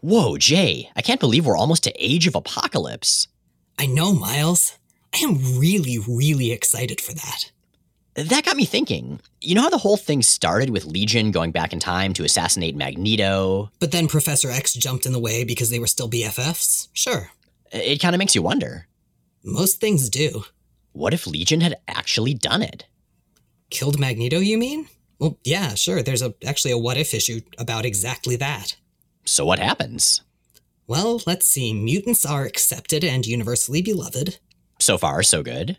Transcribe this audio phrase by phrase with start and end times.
[0.00, 3.26] Whoa, Jay, I can't believe we're almost to Age of Apocalypse.
[3.78, 4.78] I know, Miles.
[5.12, 7.50] I am really, really excited for that.
[8.14, 9.20] That got me thinking.
[9.40, 12.76] You know how the whole thing started with Legion going back in time to assassinate
[12.76, 13.70] Magneto?
[13.80, 16.88] But then Professor X jumped in the way because they were still BFFs?
[16.92, 17.30] Sure.
[17.72, 18.86] It kind of makes you wonder.
[19.44, 20.44] Most things do.
[20.92, 22.86] What if Legion had actually done it?
[23.70, 24.88] Killed Magneto, you mean?
[25.18, 26.02] Well, yeah, sure.
[26.02, 28.76] There's a, actually a what if issue about exactly that.
[29.28, 30.22] So what happens?
[30.86, 31.74] Well, let's see.
[31.74, 34.38] Mutants are accepted and universally beloved.
[34.80, 35.76] So far, so good.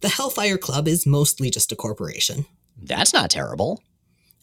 [0.00, 2.46] The Hellfire Club is mostly just a corporation.
[2.80, 3.82] That's not terrible.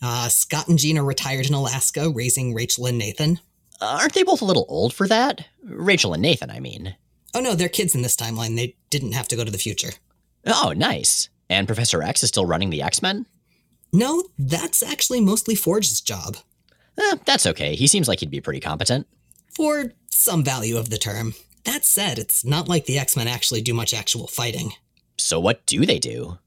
[0.01, 3.39] Uh, Scott and Jean are retired in Alaska, raising Rachel and Nathan.
[3.79, 5.47] Aren't they both a little old for that?
[5.63, 6.95] Rachel and Nathan, I mean.
[7.33, 8.57] Oh no, they're kids in this timeline.
[8.57, 9.91] They didn't have to go to the future.
[10.45, 11.29] Oh, nice.
[11.49, 13.27] And Professor X is still running the X Men?
[13.93, 16.37] No, that's actually mostly Forge's job.
[16.97, 17.75] Eh, that's okay.
[17.75, 19.07] He seems like he'd be pretty competent.
[19.55, 21.33] For some value of the term.
[21.63, 24.73] That said, it's not like the X Men actually do much actual fighting.
[25.17, 26.39] So, what do they do?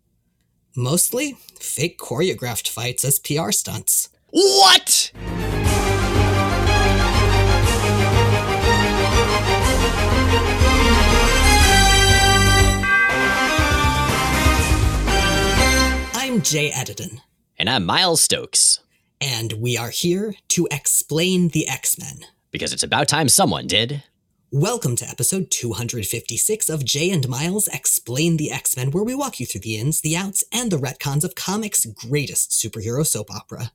[0.76, 4.08] Mostly fake choreographed fights as PR stunts.
[4.30, 5.12] What?
[16.16, 17.20] I'm Jay Edidin.
[17.56, 18.80] And I'm Miles Stokes.
[19.20, 22.26] And we are here to explain the X Men.
[22.50, 24.02] Because it's about time someone did.
[24.50, 29.40] Welcome to episode 256 of Jay and Miles Explain the X Men, where we walk
[29.40, 33.72] you through the ins, the outs, and the retcons of comics' greatest superhero soap opera.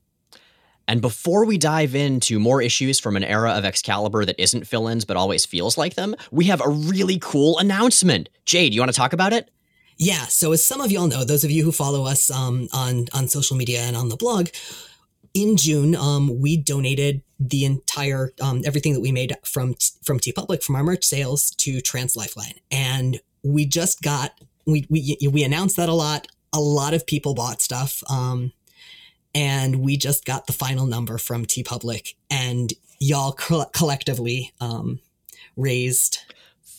[0.88, 4.88] And before we dive into more issues from an era of Excalibur that isn't fill
[4.88, 8.28] ins but always feels like them, we have a really cool announcement.
[8.44, 9.50] Jay, do you want to talk about it?
[9.98, 13.06] Yeah, so as some of y'all know, those of you who follow us um, on
[13.12, 14.48] on social media and on the blog,
[15.34, 20.62] in June, um, we donated the entire um, everything that we made from from TeePublic
[20.62, 24.32] from our merch sales to Trans Lifeline, and we just got
[24.66, 26.26] we we we announced that a lot.
[26.52, 28.52] A lot of people bought stuff, um,
[29.34, 34.98] and we just got the final number from TeePublic, and y'all co- collectively um,
[35.56, 36.18] raised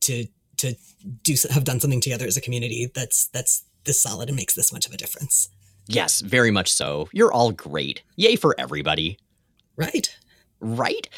[0.00, 0.26] to
[0.58, 0.74] to
[1.22, 4.72] do have done something together as a community that's that's this solid and makes this
[4.72, 5.48] much of a difference.
[5.86, 7.08] Yes, very much so.
[7.12, 8.02] You're all great.
[8.16, 9.18] Yay for everybody.
[9.78, 10.18] Right.
[10.60, 11.08] Right?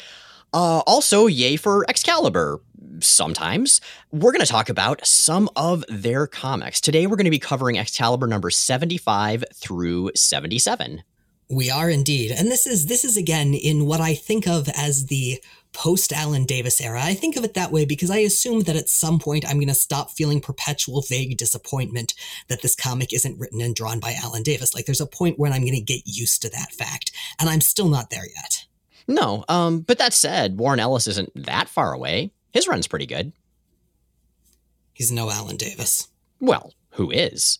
[0.53, 2.61] Uh, also, yay for Excalibur.
[2.99, 3.81] Sometimes.
[4.11, 6.79] We're going to talk about some of their comics.
[6.79, 11.01] Today, we're going to be covering Excalibur number 75 through 77.
[11.49, 12.31] We are indeed.
[12.31, 15.41] And this is this is again in what I think of as the
[15.73, 17.01] post Alan Davis era.
[17.01, 19.67] I think of it that way because I assume that at some point I'm going
[19.67, 22.13] to stop feeling perpetual vague disappointment
[22.47, 24.73] that this comic isn't written and drawn by Alan Davis.
[24.73, 27.61] Like there's a point when I'm going to get used to that fact, and I'm
[27.61, 28.65] still not there yet.
[29.07, 32.31] No, um, but that said, Warren Ellis isn't that far away.
[32.53, 33.31] His run's pretty good.
[34.93, 36.09] He's no Alan Davis.
[36.39, 37.59] Well, who is?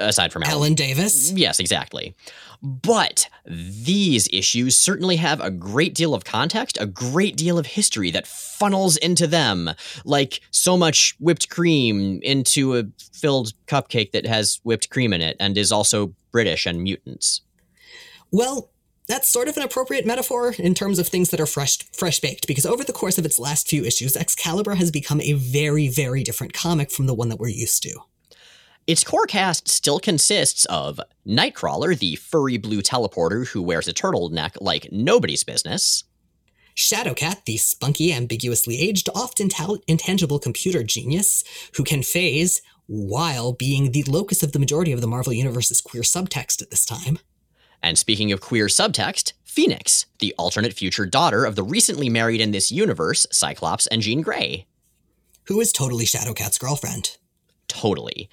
[0.00, 1.30] Aside from Alan, Alan Davis?
[1.32, 2.16] Yes, exactly.
[2.62, 8.10] But these issues certainly have a great deal of context, a great deal of history
[8.10, 9.70] that funnels into them,
[10.04, 15.36] like so much whipped cream into a filled cupcake that has whipped cream in it
[15.38, 17.42] and is also British and mutants.
[18.32, 18.70] Well,
[19.06, 22.46] that's sort of an appropriate metaphor in terms of things that are fresh fresh baked
[22.46, 26.22] because over the course of its last few issues excalibur has become a very very
[26.22, 28.00] different comic from the one that we're used to
[28.86, 34.56] its core cast still consists of Nightcrawler, the furry blue teleporter who wears a turtleneck
[34.60, 36.04] like nobody's business.
[36.76, 41.44] Shadowcat, the spunky, ambiguously aged, often ta- intangible computer genius
[41.76, 46.02] who can phase while being the locus of the majority of the Marvel Universe's queer
[46.02, 47.18] subtext at this time.
[47.82, 52.50] And speaking of queer subtext, Phoenix, the alternate future daughter of the recently married in
[52.50, 54.66] this universe Cyclops and Jean Grey.
[55.44, 57.16] Who is totally Shadowcat's girlfriend.
[57.68, 58.28] Totally.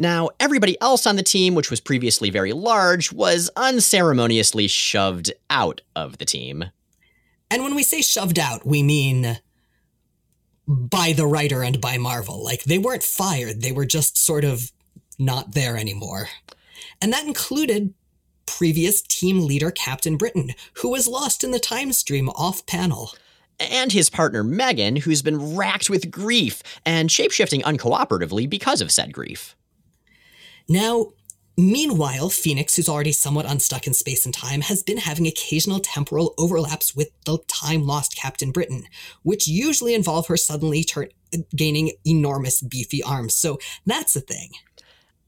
[0.00, 5.80] Now, everybody else on the team, which was previously very large, was unceremoniously shoved out
[5.96, 6.66] of the team.
[7.50, 9.40] And when we say shoved out, we mean
[10.68, 12.44] by the writer and by Marvel.
[12.44, 14.70] Like, they weren't fired, they were just sort of
[15.18, 16.28] not there anymore.
[17.02, 17.92] And that included
[18.46, 23.10] previous team leader Captain Britain, who was lost in the time stream off panel
[23.58, 29.12] and his partner Megan, who's been racked with grief and shapeshifting uncooperatively because of said
[29.12, 29.56] grief.
[30.68, 31.12] Now,
[31.60, 36.32] Meanwhile, Phoenix, who's already somewhat unstuck in space and time, has been having occasional temporal
[36.38, 38.84] overlaps with the time lost Captain Britain,
[39.24, 40.86] which usually involve her suddenly
[41.56, 43.34] gaining enormous, beefy arms.
[43.34, 44.50] So that's a thing.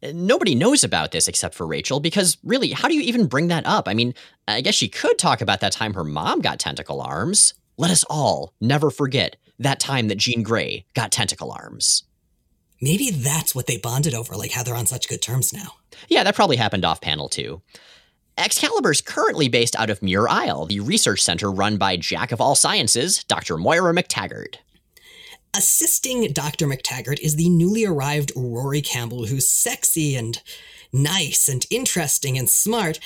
[0.05, 3.49] Uh, nobody knows about this except for Rachel because really, how do you even bring
[3.49, 3.89] that up?
[3.89, 4.15] I mean,
[4.47, 7.55] I guess she could talk about that time her mom got tentacle arms.
[7.77, 12.05] Let us all never forget that time that Jean Grey got tentacle arms.
[12.81, 15.75] Maybe that's what they bonded over, like how they're on such good terms now.
[16.09, 17.62] Yeah, that probably happened off panel too.
[18.38, 22.41] Excalibur is currently based out of Muir Isle, the research center run by Jack of
[22.41, 23.59] all sciences, Dr.
[23.59, 24.56] Moira McTaggart.
[25.55, 26.67] Assisting Dr.
[26.67, 30.41] McTaggart is the newly arrived Rory Campbell, who's sexy and
[30.93, 32.99] nice and interesting and smart,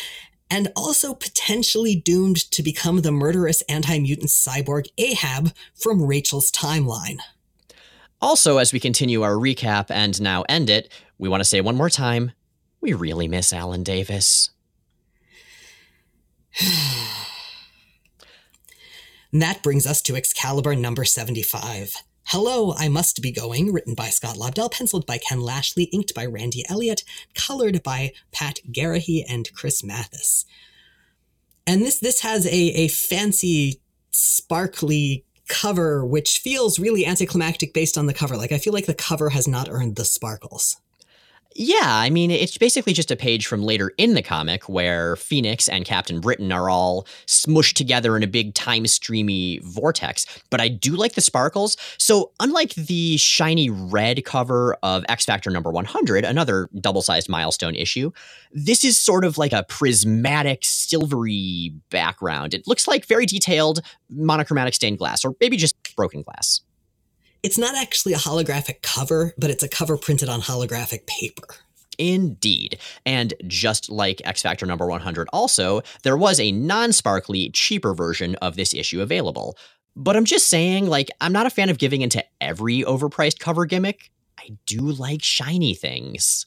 [0.50, 7.18] and also potentially doomed to become the murderous anti mutant cyborg Ahab from Rachel's timeline.
[8.24, 11.76] Also, as we continue our recap and now end it, we want to say one
[11.76, 12.32] more time
[12.80, 14.48] we really miss Alan Davis.
[19.34, 21.96] that brings us to Excalibur number 75.
[22.28, 26.24] Hello, I Must Be Going, written by Scott Lobdell, penciled by Ken Lashley, inked by
[26.24, 27.04] Randy Elliott,
[27.34, 30.46] colored by Pat Garrahy and Chris Matthys.
[31.66, 38.06] And this this has a, a fancy, sparkly cover, which feels really anticlimactic based on
[38.06, 38.36] the cover.
[38.36, 40.76] Like I feel like the cover has not earned the sparkles.
[41.56, 45.68] Yeah, I mean, it's basically just a page from later in the comic where Phoenix
[45.68, 50.26] and Captain Britain are all smushed together in a big time streamy vortex.
[50.50, 51.76] But I do like the sparkles.
[51.96, 57.76] So, unlike the shiny red cover of X Factor number 100, another double sized milestone
[57.76, 58.10] issue,
[58.50, 62.52] this is sort of like a prismatic, silvery background.
[62.52, 63.80] It looks like very detailed
[64.10, 66.62] monochromatic stained glass, or maybe just broken glass
[67.44, 71.44] it's not actually a holographic cover, but it's a cover printed on holographic paper.
[71.98, 72.78] Indeed.
[73.04, 78.34] And just like X Factor number 100, also, there was a non sparkly, cheaper version
[78.36, 79.58] of this issue available.
[79.94, 83.66] But I'm just saying, like, I'm not a fan of giving into every overpriced cover
[83.66, 84.10] gimmick.
[84.40, 86.46] I do like shiny things.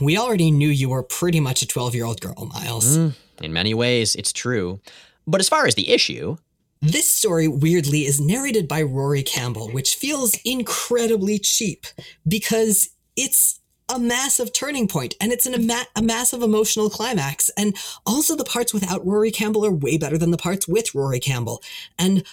[0.00, 2.96] We already knew you were pretty much a 12 year old girl, Miles.
[2.96, 4.80] Mm, in many ways, it's true.
[5.26, 6.38] But as far as the issue,
[6.84, 11.86] this story, weirdly, is narrated by Rory Campbell, which feels incredibly cheap
[12.28, 17.50] because it's a massive turning point and it's an, a, ma- a massive emotional climax.
[17.56, 21.20] And also, the parts without Rory Campbell are way better than the parts with Rory
[21.20, 21.62] Campbell.
[21.98, 22.24] And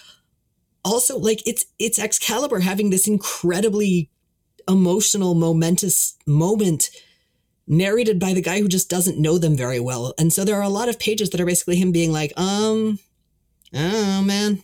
[0.84, 4.10] also, like, it's, it's Excalibur having this incredibly
[4.68, 6.90] emotional, momentous moment
[7.66, 10.12] narrated by the guy who just doesn't know them very well.
[10.18, 12.98] And so there are a lot of pages that are basically him being like, um,
[13.74, 14.62] Oh, man.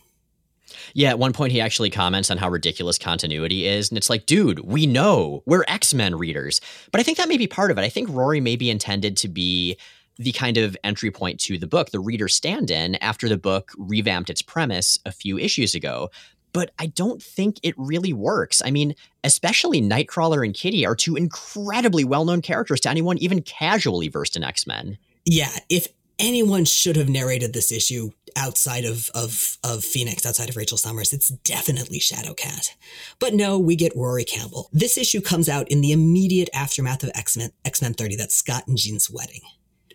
[0.93, 4.25] Yeah, at one point he actually comments on how ridiculous continuity is, and it's like,
[4.25, 6.61] dude, we know we're X Men readers.
[6.91, 7.83] But I think that may be part of it.
[7.83, 9.77] I think Rory may be intended to be
[10.17, 13.71] the kind of entry point to the book, the reader stand in after the book
[13.77, 16.09] revamped its premise a few issues ago.
[16.51, 18.61] But I don't think it really works.
[18.65, 23.41] I mean, especially Nightcrawler and Kitty are two incredibly well known characters to anyone even
[23.41, 24.97] casually versed in X Men.
[25.25, 25.87] Yeah, if
[26.19, 31.13] anyone should have narrated this issue outside of, of, of Phoenix, outside of Rachel Summers,
[31.13, 32.75] it's definitely Shadowcat.
[33.19, 34.69] But no, we get Rory Campbell.
[34.71, 38.77] This issue comes out in the immediate aftermath of X-Men, X-Men 30, that's Scott and
[38.77, 39.41] Jean's wedding.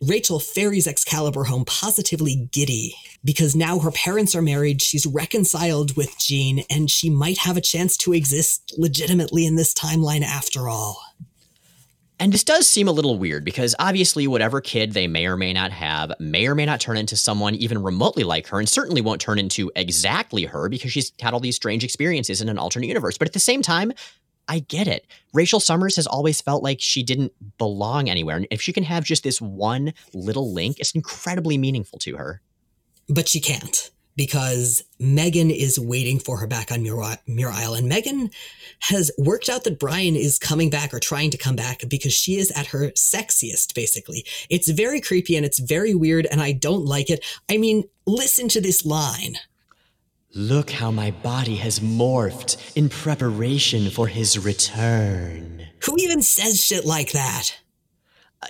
[0.03, 2.94] Rachel ferries Excalibur home positively giddy
[3.25, 7.63] because now her parents are married, she's reconciled with Jean, and she might have a
[7.63, 11.01] chance to exist legitimately in this timeline after all.
[12.21, 15.53] And this does seem a little weird because obviously, whatever kid they may or may
[15.53, 19.01] not have may or may not turn into someone even remotely like her, and certainly
[19.01, 22.87] won't turn into exactly her because she's had all these strange experiences in an alternate
[22.87, 23.19] universe.
[23.19, 23.93] But at the same time,
[24.47, 25.06] I get it.
[25.33, 28.37] Rachel Summers has always felt like she didn't belong anywhere.
[28.37, 32.43] And if she can have just this one little link, it's incredibly meaningful to her.
[33.09, 37.75] But she can't because Megan is waiting for her back on Muir, Muir Isle.
[37.75, 38.31] And Megan
[38.81, 42.37] has worked out that Brian is coming back or trying to come back because she
[42.37, 44.25] is at her sexiest, basically.
[44.51, 47.25] It's very creepy and it's very weird, and I don't like it.
[47.51, 49.37] I mean, listen to this line.
[50.37, 55.65] Look how my body has morphed in preparation for his return.
[55.85, 57.56] Who even says shit like that?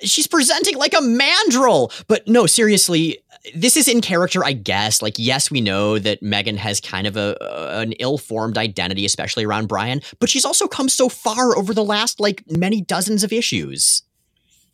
[0.02, 1.92] She's presenting like a mandrill.
[2.08, 3.18] But no, seriously,
[3.54, 5.02] this is in character, I guess.
[5.02, 7.36] Like, yes, we know that Megan has kind of a
[7.78, 12.20] an ill-formed identity, especially around Brian, but she's also come so far over the last
[12.20, 14.02] like many dozens of issues.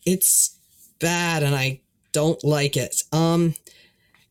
[0.06, 0.56] It's
[0.98, 1.80] bad, and I
[2.12, 3.02] don't like it.
[3.12, 3.54] Um,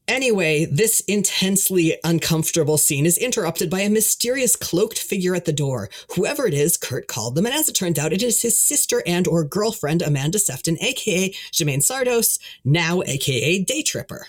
[0.09, 5.87] Anyway, this intensely uncomfortable scene is interrupted by a mysterious cloaked figure at the door.
[6.15, 9.03] Whoever it is, Kurt called them, and as it turns out, it is his sister
[9.05, 14.25] and or girlfriend, Amanda Sefton, aka Jimaine Szardos, now aka Day Tripper.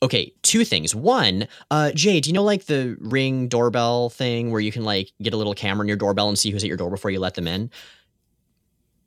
[0.00, 0.94] Okay, two things.
[0.94, 5.10] One, uh, Jay, do you know like the ring doorbell thing where you can like
[5.20, 7.18] get a little camera in your doorbell and see who's at your door before you
[7.18, 7.72] let them in?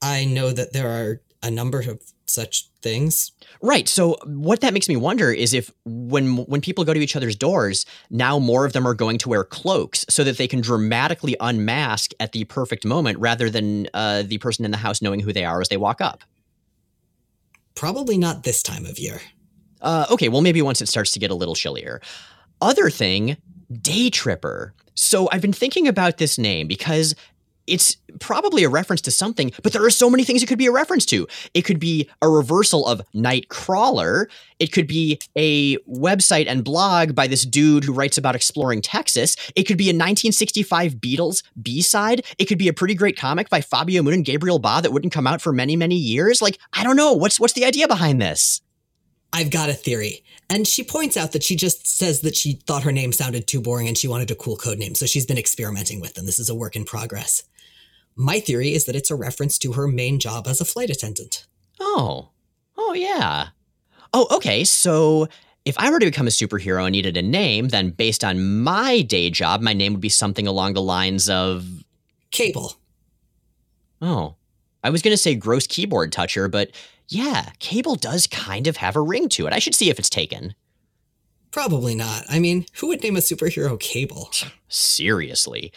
[0.01, 3.31] I know that there are a number of such things.
[3.61, 3.88] Right.
[3.88, 7.35] So what that makes me wonder is if when when people go to each other's
[7.35, 11.35] doors, now more of them are going to wear cloaks so that they can dramatically
[11.39, 15.33] unmask at the perfect moment rather than uh, the person in the house knowing who
[15.33, 16.23] they are as they walk up.
[17.75, 19.21] Probably not this time of year.
[19.81, 22.01] Uh, okay, well maybe once it starts to get a little chillier.
[22.61, 23.38] Other thing,
[23.71, 24.73] Day Tripper.
[24.93, 27.15] So I've been thinking about this name because
[27.68, 30.65] it's probably a reference to something, but there are so many things it could be
[30.65, 31.27] a reference to.
[31.53, 34.25] It could be a reversal of Nightcrawler.
[34.60, 39.36] It could be a website and blog by this dude who writes about exploring Texas.
[39.56, 42.25] It could be a 1965 Beatles B side.
[42.38, 45.13] It could be a pretty great comic by Fabio Moon and Gabriel Ba that wouldn't
[45.13, 46.41] come out for many, many years.
[46.41, 47.13] Like, I don't know.
[47.13, 48.62] What's what's the idea behind this?
[49.34, 50.24] I've got a theory.
[50.50, 53.62] And she points out that she just says that she thought her name sounded too
[53.62, 54.96] boring and she wanted a cool code name.
[54.96, 56.25] So she's been experimenting with them.
[56.25, 57.44] This is a work in progress.
[58.15, 61.46] My theory is that it's a reference to her main job as a flight attendant.
[61.80, 62.30] Oh.
[62.77, 63.48] Oh, yeah.
[64.13, 64.63] Oh, okay.
[64.63, 65.27] So
[65.65, 69.01] if I were to become a superhero and needed a name, then based on my
[69.01, 71.65] day job, my name would be something along the lines of
[72.32, 72.75] Cable.
[74.01, 74.36] Oh.
[74.84, 76.72] I was going to say gross keyboard toucher, but
[77.08, 79.53] yeah, Cable does kind of have a ring to it.
[79.53, 80.56] I should see if it's taken.
[81.51, 82.24] Probably not.
[82.30, 84.32] I mean, who would name a superhero Cable?
[84.70, 85.72] Seriously.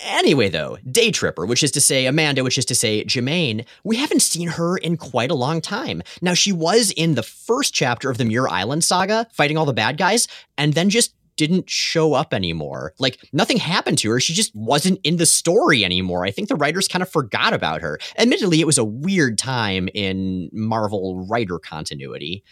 [0.00, 3.96] Anyway, though, Day Tripper, which is to say Amanda, which is to say Jimaine, we
[3.96, 6.02] haven't seen her in quite a long time.
[6.20, 9.72] Now, she was in the first chapter of the Muir Island saga, fighting all the
[9.72, 10.26] bad guys,
[10.58, 12.94] and then just didn't show up anymore.
[12.98, 14.20] Like, nothing happened to her.
[14.20, 16.24] She just wasn't in the story anymore.
[16.24, 17.98] I think the writers kind of forgot about her.
[18.18, 22.44] Admittedly, it was a weird time in Marvel writer continuity.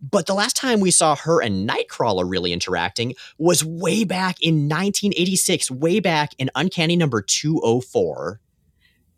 [0.00, 4.68] But the last time we saw her and Nightcrawler really interacting was way back in
[4.68, 8.40] 1986, way back in Uncanny number 204.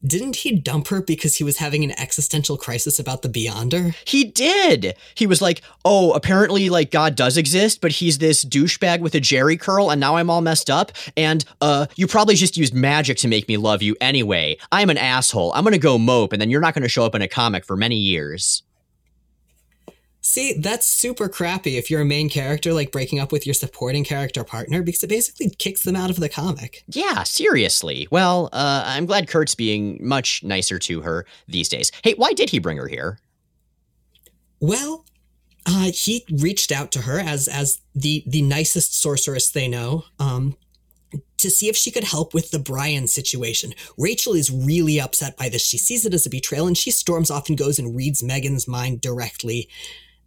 [0.06, 3.96] Didn't he dump her because he was having an existential crisis about the Beyonder?
[4.06, 4.94] He did.
[5.16, 9.20] He was like, "Oh, apparently like God does exist, but he's this douchebag with a
[9.20, 13.16] jerry curl and now I'm all messed up and uh you probably just used magic
[13.18, 14.56] to make me love you anyway.
[14.70, 15.52] I'm an asshole.
[15.52, 17.28] I'm going to go mope and then you're not going to show up in a
[17.28, 18.62] comic for many years."
[20.28, 24.04] See, that's super crappy if you're a main character, like breaking up with your supporting
[24.04, 26.84] character partner, because it basically kicks them out of the comic.
[26.86, 28.06] Yeah, seriously.
[28.10, 31.90] Well, uh, I'm glad Kurt's being much nicer to her these days.
[32.04, 33.18] Hey, why did he bring her here?
[34.60, 35.06] Well,
[35.64, 40.04] uh, he reached out to her as as the the nicest sorceress they know.
[40.18, 40.58] Um,
[41.38, 43.72] to see if she could help with the Brian situation.
[43.96, 45.64] Rachel is really upset by this.
[45.64, 48.68] She sees it as a betrayal and she storms off and goes and reads Megan's
[48.68, 49.70] mind directly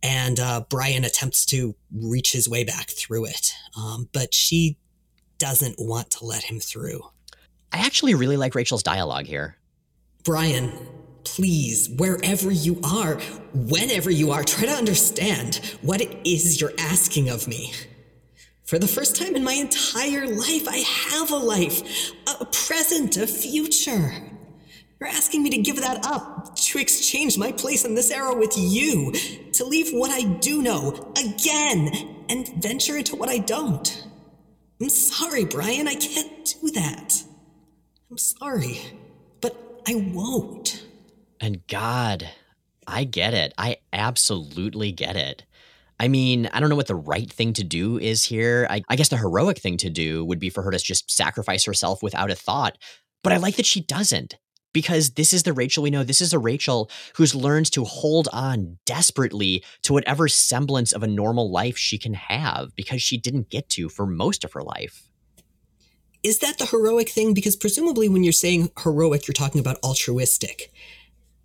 [0.03, 4.77] and uh, Brian attempts to reach his way back through it, um, but she
[5.37, 7.01] doesn't want to let him through.
[7.71, 9.57] I actually really like Rachel's dialogue here.
[10.23, 10.71] Brian,
[11.23, 13.15] please, wherever you are,
[13.53, 17.73] whenever you are, try to understand what it is you're asking of me.
[18.65, 23.27] For the first time in my entire life, I have a life, a present, a
[23.27, 24.13] future.
[24.99, 28.53] You're asking me to give that up, to exchange my place in this era with
[28.55, 29.11] you,
[29.61, 34.07] to leave what I do know again and venture into what I don't.
[34.81, 37.23] I'm sorry, Brian, I can't do that.
[38.09, 38.81] I'm sorry,
[39.39, 40.83] but I won't.
[41.39, 42.27] And God,
[42.87, 43.53] I get it.
[43.55, 45.45] I absolutely get it.
[45.99, 48.65] I mean, I don't know what the right thing to do is here.
[48.67, 51.65] I, I, guess the heroic thing to do would be for her to just sacrifice
[51.65, 52.79] herself without a thought.
[53.23, 54.33] But I like that she doesn't
[54.73, 56.03] because this is the Rachel we know.
[56.03, 61.07] This is a Rachel who's learned to hold on desperately to whatever semblance of a
[61.07, 65.09] normal life she can have because she didn't get to for most of her life.
[66.23, 67.33] Is that the heroic thing?
[67.33, 70.71] Because presumably, when you're saying heroic, you're talking about altruistic.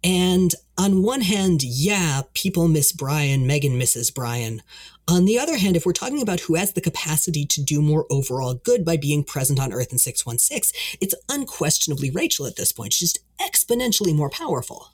[0.05, 4.63] And on one hand, yeah, people miss Brian, Megan misses Brian.
[5.09, 8.07] On the other hand, if we're talking about who has the capacity to do more
[8.11, 12.93] overall good by being present on Earth in 616, it's unquestionably Rachel at this point.
[12.93, 14.89] She's just exponentially more powerful.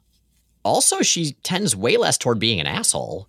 [0.64, 3.26] Also, she tends way less toward being an asshole.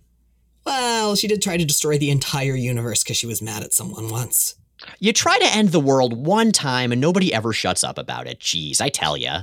[0.66, 4.10] Well, she did try to destroy the entire universe because she was mad at someone
[4.10, 4.54] once.
[4.98, 8.40] You try to end the world one time and nobody ever shuts up about it.
[8.40, 9.42] Jeez, I tell ya.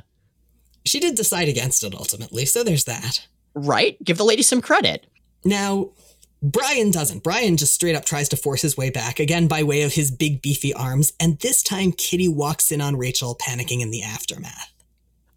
[0.85, 3.27] She did decide against it ultimately, so there's that.
[3.53, 4.01] Right?
[4.03, 5.07] Give the lady some credit.
[5.43, 5.91] Now,
[6.41, 7.23] Brian doesn't.
[7.23, 10.09] Brian just straight up tries to force his way back, again by way of his
[10.09, 14.71] big beefy arms, and this time Kitty walks in on Rachel, panicking in the aftermath.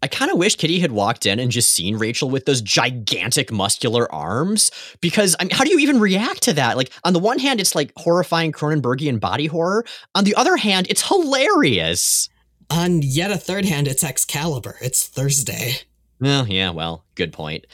[0.01, 3.51] I kind of wish Kitty had walked in and just seen Rachel with those gigantic
[3.51, 4.69] muscular arms
[5.01, 6.77] because I mean, how do you even react to that?
[6.77, 9.83] Like, on the one hand, it's like horrifying Cronenbergian body horror.
[10.13, 12.29] On the other hand, it's hilarious.
[12.69, 14.77] On yet a third hand, it's Excalibur.
[14.81, 15.77] It's Thursday.
[16.19, 17.65] Well, yeah, well, good point.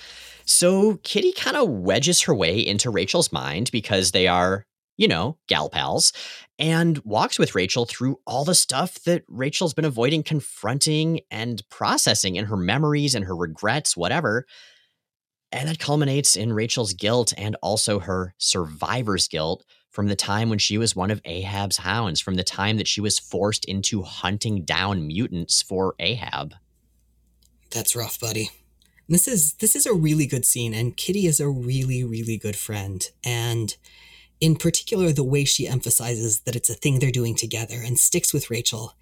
[0.51, 4.65] So Kitty kind of wedges her way into Rachel's mind because they are,
[4.98, 6.12] you know, gal pals,
[6.60, 12.36] and walks with Rachel through all the stuff that Rachel's been avoiding confronting and processing
[12.36, 14.46] in her memories and her regrets, whatever.
[15.53, 20.60] And that culminates in Rachel's guilt and also her survivor's guilt from the time when
[20.60, 24.63] she was one of Ahab's hounds, from the time that she was forced into hunting
[24.63, 26.53] down mutants for Ahab.
[27.72, 28.51] That's rough, buddy.
[29.11, 32.55] This is this is a really good scene, and Kitty is a really really good
[32.55, 33.75] friend, and
[34.39, 38.33] in particular the way she emphasizes that it's a thing they're doing together and sticks
[38.33, 38.95] with Rachel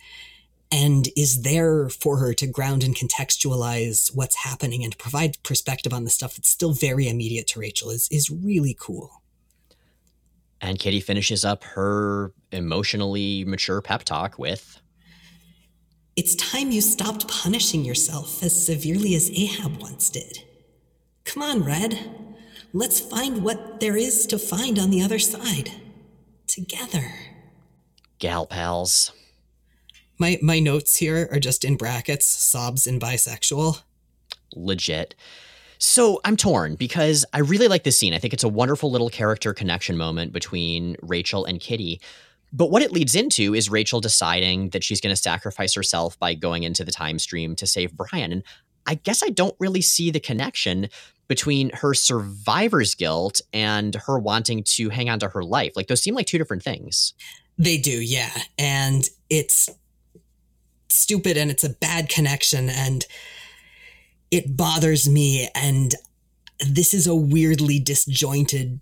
[0.72, 6.04] and is there for her to ground and contextualize what's happening and provide perspective on
[6.04, 9.22] the stuff that's still very immediate to Rachel is is really cool.
[10.62, 14.80] And Kitty finishes up her emotionally mature pep talk with
[16.20, 20.44] it's time you stopped punishing yourself as severely as Ahab once did.
[21.24, 21.98] Come on, Red.
[22.74, 25.72] Let's find what there is to find on the other side.
[26.46, 27.14] Together.
[28.18, 29.14] Gal pals.
[30.18, 33.84] My my notes here are just in brackets, sobs and bisexual.
[34.54, 35.16] Legit.
[35.78, 38.14] So I'm torn because I really like this scene.
[38.14, 42.02] I think it's a wonderful little character connection moment between Rachel and Kitty.
[42.52, 46.34] But what it leads into is Rachel deciding that she's going to sacrifice herself by
[46.34, 48.32] going into the time stream to save Brian.
[48.32, 48.44] And
[48.86, 50.90] I guess I don't really see the connection
[51.28, 55.74] between her survivor's guilt and her wanting to hang on to her life.
[55.76, 57.14] Like those seem like two different things.
[57.58, 58.32] They do, yeah.
[58.58, 59.70] And it's
[60.90, 63.06] stupid and it's a bad connection and
[64.32, 65.50] it bothers me.
[65.54, 65.94] And
[66.68, 68.80] this is a weirdly disjointed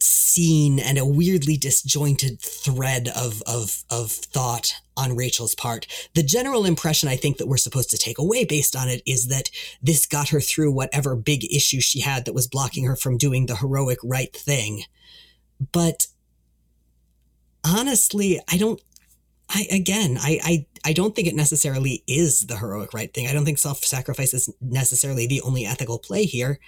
[0.00, 5.86] scene and a weirdly disjointed thread of, of, of thought on Rachel's part.
[6.14, 9.28] The general impression I think that we're supposed to take away based on it is
[9.28, 9.50] that
[9.82, 13.46] this got her through whatever big issue she had that was blocking her from doing
[13.46, 14.82] the heroic right thing.
[15.72, 16.06] But
[17.64, 18.80] honestly, I don't
[19.50, 23.26] I again, I, I I don't think it necessarily is the heroic right thing.
[23.26, 26.60] I don't think self-sacrifice is necessarily the only ethical play here.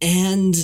[0.00, 0.54] And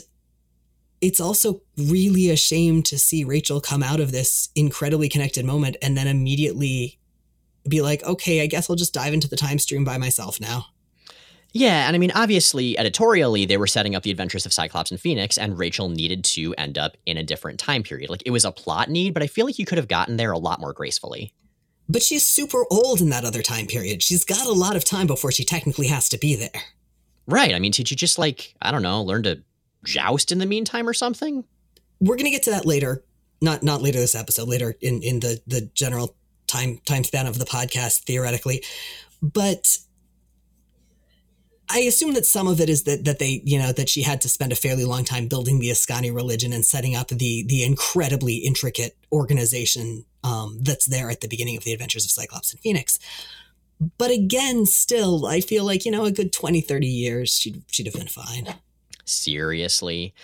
[1.01, 5.77] it's also really a shame to see Rachel come out of this incredibly connected moment
[5.83, 6.99] and then immediately
[7.69, 10.67] be like, okay, I guess I'll just dive into the time stream by myself now.
[11.53, 15.01] Yeah, and I mean, obviously, editorially, they were setting up the adventures of Cyclops and
[15.01, 18.11] Phoenix, and Rachel needed to end up in a different time period.
[18.11, 20.33] Like, it was a plot need, but I feel like you could have gotten there
[20.33, 21.33] a lot more gracefully.
[21.89, 24.03] But she's super old in that other time period.
[24.03, 26.63] She's got a lot of time before she technically has to be there.
[27.27, 27.55] Right.
[27.55, 29.43] I mean, did you just, like, I don't know, learn to
[29.87, 31.45] joust in the meantime or something?
[32.01, 33.05] We're gonna get to that later.
[33.41, 37.39] Not not later this episode, later in, in the the general time time span of
[37.39, 38.63] the podcast, theoretically.
[39.23, 39.79] But
[41.69, 44.21] I assume that some of it is that that they, you know, that she had
[44.23, 47.63] to spend a fairly long time building the Askani religion and setting up the the
[47.63, 52.61] incredibly intricate organization um, that's there at the beginning of the adventures of Cyclops and
[52.61, 52.99] Phoenix.
[53.99, 57.87] But again, still, I feel like, you know, a good 20, 30 years, she'd, she'd
[57.87, 58.55] have been fine.
[59.07, 60.15] Seriously.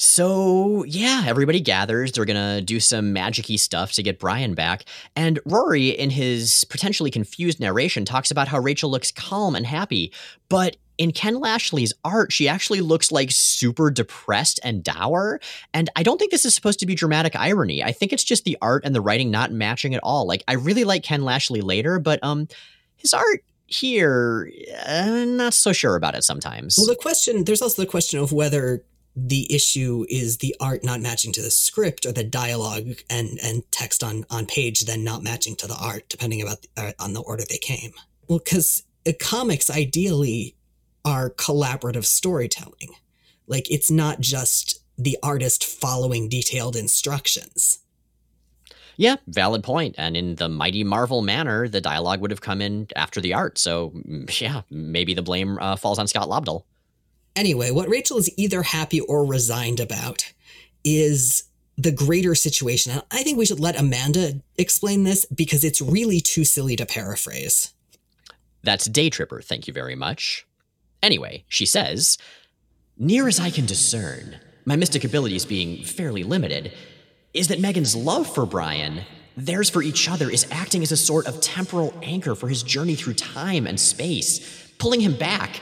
[0.00, 2.12] So, yeah, everybody gathers.
[2.12, 4.84] They're going to do some magicy stuff to get Brian back.
[5.16, 10.12] And Rory, in his potentially confused narration, talks about how Rachel looks calm and happy.
[10.48, 15.40] But in Ken Lashley's art, she actually looks like super depressed and dour.
[15.74, 17.82] And I don't think this is supposed to be dramatic irony.
[17.82, 20.28] I think it's just the art and the writing not matching at all.
[20.28, 22.46] Like, I really like Ken Lashley later, but um,
[22.94, 24.50] his art here,
[24.86, 26.76] I'm not so sure about it sometimes.
[26.76, 28.82] Well, the question there's also the question of whether
[29.14, 33.70] the issue is the art not matching to the script or the dialogue and and
[33.70, 37.12] text on on page then not matching to the art depending about the, uh, on
[37.12, 37.92] the order they came.
[38.26, 38.84] Well because
[39.20, 40.56] comics ideally
[41.04, 42.94] are collaborative storytelling.
[43.46, 47.80] Like it's not just the artist following detailed instructions
[48.98, 49.94] yeah, valid point.
[49.96, 53.56] And in the mighty Marvel manner, the dialogue would have come in after the art.
[53.56, 56.64] So, mm, yeah, maybe the blame uh, falls on Scott Lobdell.
[57.36, 60.32] Anyway, what Rachel is either happy or resigned about
[60.82, 61.44] is
[61.76, 62.90] the greater situation.
[62.90, 66.84] And I think we should let Amanda explain this because it's really too silly to
[66.84, 67.72] paraphrase.
[68.64, 70.44] That's Day Tripper, thank you very much.
[71.00, 72.18] Anyway, she says,
[72.96, 76.72] Near as I can discern, my mystic abilities being fairly limited,
[77.38, 79.02] is that Megan's love for Brian,
[79.36, 82.96] theirs for each other, is acting as a sort of temporal anchor for his journey
[82.96, 85.60] through time and space, pulling him back,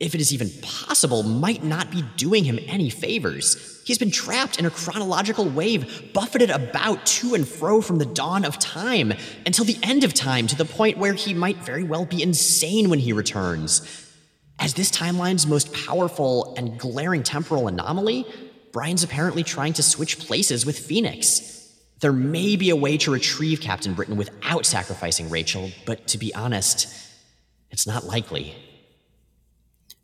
[0.00, 3.80] if it is even possible, might not be doing him any favors.
[3.86, 8.44] He's been trapped in a chronological wave, buffeted about to and fro from the dawn
[8.44, 9.12] of time
[9.46, 12.90] until the end of time, to the point where he might very well be insane
[12.90, 14.08] when he returns.
[14.58, 18.26] As this timeline's most powerful and glaring temporal anomaly,
[18.72, 21.70] Brian's apparently trying to switch places with Phoenix.
[22.00, 26.34] There may be a way to retrieve Captain Britain without sacrificing Rachel, but to be
[26.34, 26.88] honest,
[27.70, 28.56] it's not likely.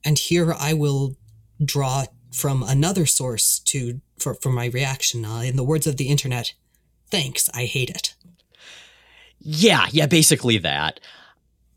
[0.05, 1.17] And here I will
[1.63, 5.25] draw from another source to for, for my reaction.
[5.25, 6.53] Uh, in the words of the internet,
[7.11, 8.15] thanks, I hate it.
[9.41, 11.01] Yeah, yeah, basically that.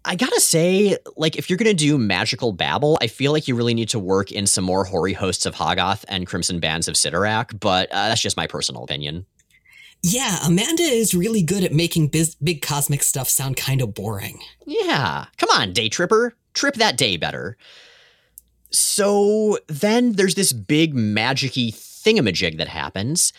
[0.03, 3.73] I gotta say, like, if you're gonna do magical babble, I feel like you really
[3.73, 7.59] need to work in some more hoary hosts of Hoggoth and Crimson Bands of Cyttorak,
[7.59, 9.25] but uh, that's just my personal opinion.
[10.03, 14.39] Yeah, Amanda is really good at making biz- big cosmic stuff sound kind of boring.
[14.65, 16.35] Yeah, come on, Day Tripper.
[16.53, 17.55] Trip that day better.
[18.71, 23.31] So then there's this big magicy thingamajig that happens,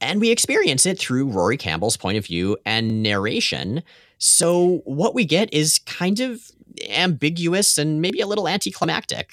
[0.00, 3.82] and we experience it through Rory Campbell's point of view and narration.
[4.18, 6.40] So what we get is kind of
[6.88, 9.30] ambiguous and maybe a little anticlimactic.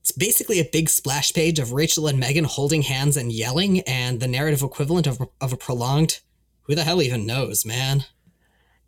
[0.00, 4.20] It's basically a big splash page of Rachel and Megan holding hands and yelling, and
[4.20, 6.20] the narrative equivalent of, of a prolonged,
[6.62, 8.04] who the hell even knows, man?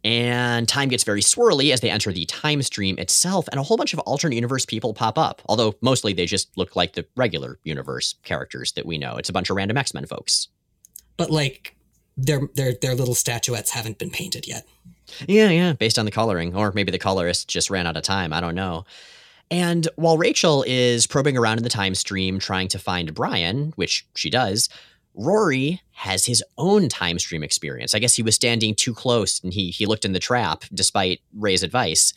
[0.03, 3.76] And time gets very swirly as they enter the time stream itself, and a whole
[3.76, 5.42] bunch of alternate universe people pop up.
[5.44, 9.16] Although mostly they just look like the regular universe characters that we know.
[9.16, 10.48] It's a bunch of random X Men folks.
[11.20, 11.76] But like
[12.16, 14.66] their their their little statuettes haven't been painted yet.
[15.26, 18.33] Yeah, yeah, based on the coloring, or maybe the colorist just ran out of time.
[18.33, 18.85] I don't know.
[19.50, 24.06] And while Rachel is probing around in the time stream trying to find Brian, which
[24.14, 24.68] she does,
[25.14, 27.94] Rory has his own time stream experience.
[27.94, 31.20] I guess he was standing too close and he he looked in the trap despite
[31.35, 32.12] Ray's advice.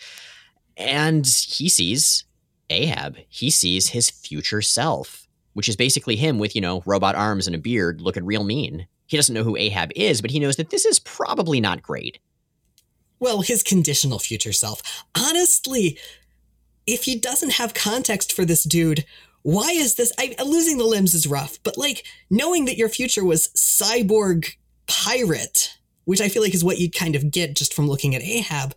[0.78, 2.24] And he sees
[2.70, 3.18] Ahab.
[3.30, 7.56] He sees his future self, which is basically him with, you know, robot arms and
[7.56, 8.88] a beard looking real mean.
[9.06, 12.20] He doesn't know who Ahab is, but he knows that this is probably not great.
[13.20, 14.82] Well, his conditional future self.
[15.16, 15.98] Honestly,
[16.86, 19.06] if he doesn't have context for this dude,
[19.44, 20.12] why is this?
[20.18, 24.56] I, losing the limbs is rough, but like knowing that your future was cyborg
[24.88, 28.22] pirate, which I feel like is what you'd kind of get just from looking at
[28.22, 28.76] Ahab.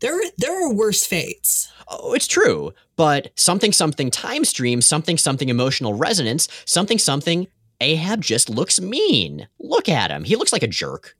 [0.00, 1.70] There, there are worse fates.
[1.88, 7.46] Oh, it's true, but something something time stream, something something emotional resonance, something something
[7.80, 9.48] Ahab just looks mean.
[9.58, 10.24] Look at him.
[10.24, 11.16] He looks like a jerk.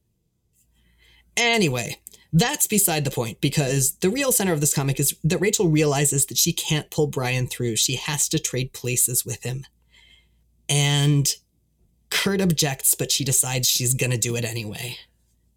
[1.36, 1.98] Anyway,
[2.32, 6.26] that's beside the point because the real center of this comic is that Rachel realizes
[6.26, 7.76] that she can't pull Brian through.
[7.76, 9.64] She has to trade places with him.
[10.68, 11.28] And
[12.10, 14.98] Kurt objects, but she decides she's going to do it anyway.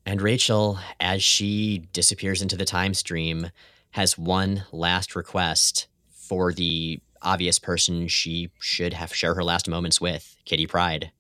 [0.06, 3.52] And Rachel, as she disappears into the time stream,
[3.92, 10.00] has one last request for the obvious person she should have share her last moments
[10.00, 11.12] with, Kitty Pryde.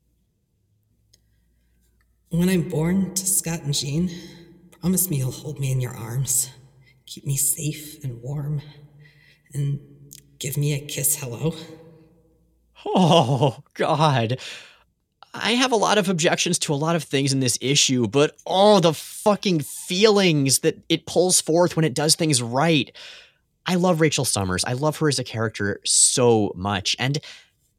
[2.29, 4.09] When I'm born to Scott and Jean,
[4.83, 6.49] Promise me you'll hold me in your arms,
[7.05, 8.61] keep me safe and warm,
[9.53, 9.79] and
[10.39, 11.55] give me a kiss hello.
[12.85, 14.39] Oh, God.
[15.33, 18.35] I have a lot of objections to a lot of things in this issue, but
[18.45, 22.93] oh, the fucking feelings that it pulls forth when it does things right.
[23.65, 24.65] I love Rachel Summers.
[24.65, 26.95] I love her as a character so much.
[26.99, 27.17] And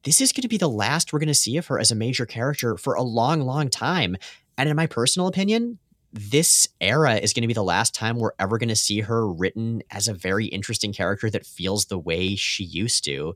[0.04, 1.94] this is going to be the last we're going to see of her as a
[1.94, 4.16] major character for a long, long time.
[4.56, 5.78] And in my personal opinion,
[6.12, 9.26] this era is going to be the last time we're ever going to see her
[9.26, 13.34] written as a very interesting character that feels the way she used to.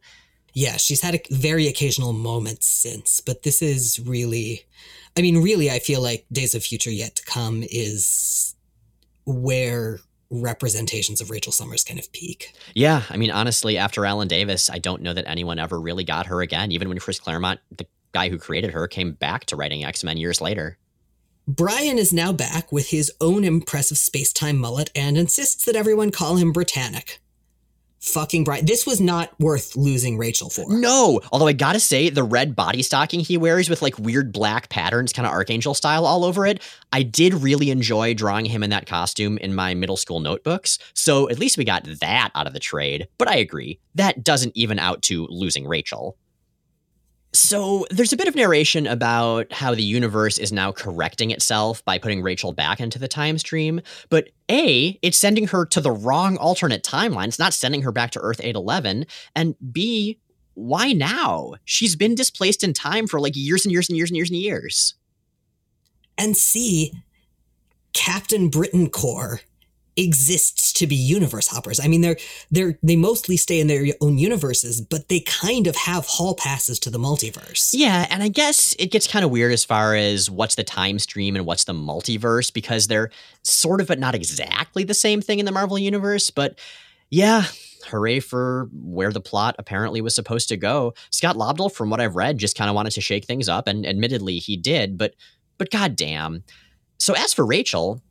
[0.54, 4.64] Yeah, she's had a very occasional moments since, but this is really,
[5.16, 8.54] I mean, really, I feel like Days of Future Yet to Come is
[9.24, 9.98] where
[10.30, 12.52] representations of Rachel Summers kind of peak.
[12.74, 16.26] Yeah, I mean, honestly, after Alan Davis, I don't know that anyone ever really got
[16.26, 19.84] her again, even when Chris Claremont, the guy who created her, came back to writing
[19.84, 20.78] X Men years later.
[21.46, 26.10] Brian is now back with his own impressive space time mullet and insists that everyone
[26.10, 27.20] call him Britannic.
[28.00, 28.64] Fucking Brian.
[28.64, 30.64] This was not worth losing Rachel for.
[30.68, 34.68] No, although I gotta say, the red body stocking he wears with like weird black
[34.68, 38.70] patterns, kind of Archangel style all over it, I did really enjoy drawing him in
[38.70, 40.78] that costume in my middle school notebooks.
[40.94, 43.08] So at least we got that out of the trade.
[43.18, 46.16] But I agree, that doesn't even out to losing Rachel.
[47.38, 51.96] So there's a bit of narration about how the universe is now correcting itself by
[51.96, 53.80] putting Rachel back into the time stream.
[54.08, 57.28] But A, it's sending her to the wrong alternate timeline.
[57.28, 59.06] It's not sending her back to Earth 811.
[59.36, 60.18] And B,
[60.54, 61.54] why now?
[61.64, 64.40] She's been displaced in time for like years and years and years and years and
[64.40, 64.94] years.
[66.18, 66.92] And C,
[67.92, 69.42] Captain Britain Corps
[69.98, 71.80] exists to be universe hoppers.
[71.80, 72.16] I mean, they're
[72.50, 76.78] they're they mostly stay in their own universes, but they kind of have hall passes
[76.80, 77.70] to the multiverse.
[77.72, 80.98] Yeah, and I guess it gets kind of weird as far as what's the time
[80.98, 83.10] stream and what's the multiverse because they're
[83.42, 86.58] sort of but not exactly the same thing in the Marvel universe, but
[87.10, 87.44] yeah,
[87.86, 90.94] hooray for where the plot apparently was supposed to go.
[91.10, 93.86] Scott Lobdell, from what I've read, just kind of wanted to shake things up, and
[93.86, 95.14] admittedly he did, but
[95.56, 96.44] but goddamn.
[96.98, 98.02] So as for Rachel,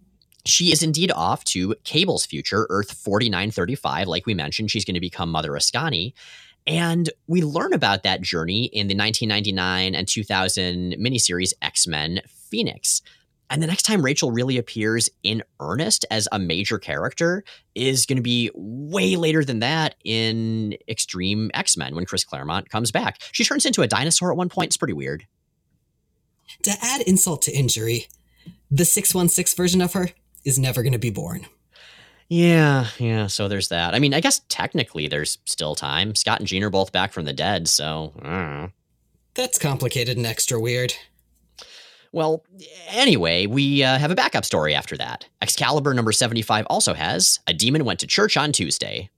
[0.48, 4.08] she is indeed off to Cable's future, Earth 4935.
[4.08, 6.14] Like we mentioned, she's going to become Mother Askani.
[6.66, 13.02] And we learn about that journey in the 1999 and 2000 miniseries X Men Phoenix.
[13.50, 18.18] And the next time Rachel really appears in earnest as a major character is going
[18.18, 23.22] to be way later than that in Extreme X Men when Chris Claremont comes back.
[23.32, 24.68] She turns into a dinosaur at one point.
[24.68, 25.26] It's pretty weird.
[26.64, 28.08] To add insult to injury,
[28.70, 30.10] the 616 version of her
[30.48, 31.46] is never going to be born.
[32.30, 33.28] Yeah, yeah.
[33.28, 33.94] So there's that.
[33.94, 36.16] I mean, I guess technically there's still time.
[36.16, 38.14] Scott and Jean are both back from the dead, so.
[39.34, 40.94] That's complicated and extra weird.
[42.14, 42.44] Well,
[42.88, 45.28] anyway, we uh, have a backup story after that.
[45.42, 49.10] Excalibur number 75 also has A Demon Went to Church on Tuesday.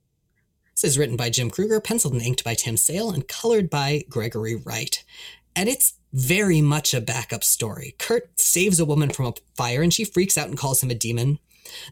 [0.74, 4.02] This is written by Jim Krueger, penciled and inked by Tim Sale, and colored by
[4.08, 5.04] Gregory Wright.
[5.54, 7.94] And it's very much a backup story.
[7.98, 10.94] Kurt saves a woman from a fire and she freaks out and calls him a
[10.94, 11.38] demon.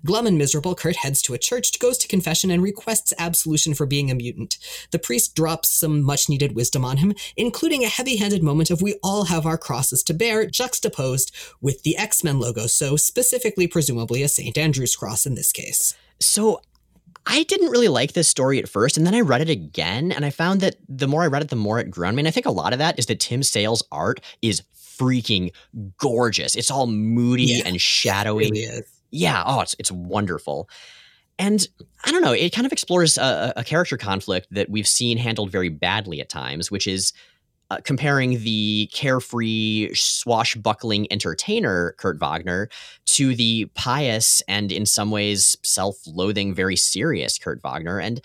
[0.04, 3.86] Glum and miserable, Kurt heads to a church, goes to confession, and requests absolution for
[3.86, 4.58] being a mutant.
[4.90, 8.82] The priest drops some much needed wisdom on him, including a heavy handed moment of
[8.82, 13.66] we all have our crosses to bear, juxtaposed with the X Men logo, so specifically,
[13.66, 14.56] presumably, a St.
[14.58, 15.94] Andrew's cross in this case.
[16.20, 16.60] So
[17.30, 20.24] I didn't really like this story at first, and then I read it again, and
[20.24, 22.22] I found that the more I read it, the more it grew on me.
[22.22, 24.62] And I think a lot of that is that Tim Sale's art is
[24.98, 25.52] freaking
[25.98, 26.56] gorgeous.
[26.56, 28.50] It's all moody yeah, and shadowy.
[28.50, 30.68] Really yeah, oh, it's it's wonderful.
[31.38, 31.64] And
[32.04, 35.50] I don't know, it kind of explores a, a character conflict that we've seen handled
[35.50, 37.12] very badly at times, which is
[37.70, 42.68] uh, comparing the carefree, swashbuckling entertainer Kurt Wagner
[43.06, 48.00] to the pious and in some ways self-loathing, very serious Kurt Wagner.
[48.00, 48.20] And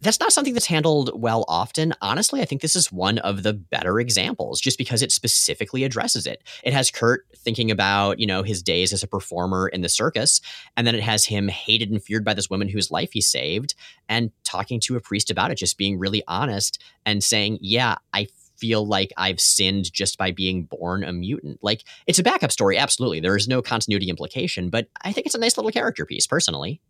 [0.00, 1.92] that's not something that's handled well often.
[2.00, 6.24] Honestly, I think this is one of the better examples just because it specifically addresses
[6.24, 6.42] it.
[6.62, 10.40] It has Kurt thinking about, you know, his days as a performer in the circus,
[10.76, 13.74] and then it has him hated and feared by this woman whose life he saved
[14.08, 18.28] and talking to a priest about it, just being really honest and saying, "Yeah, I
[18.58, 22.76] feel like I've sinned just by being born a mutant." Like, it's a backup story,
[22.76, 23.20] absolutely.
[23.20, 26.80] There is no continuity implication, but I think it's a nice little character piece personally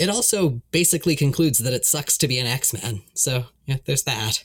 [0.00, 3.02] it also basically concludes that it sucks to be an X-Man.
[3.12, 4.42] So yeah, there's that.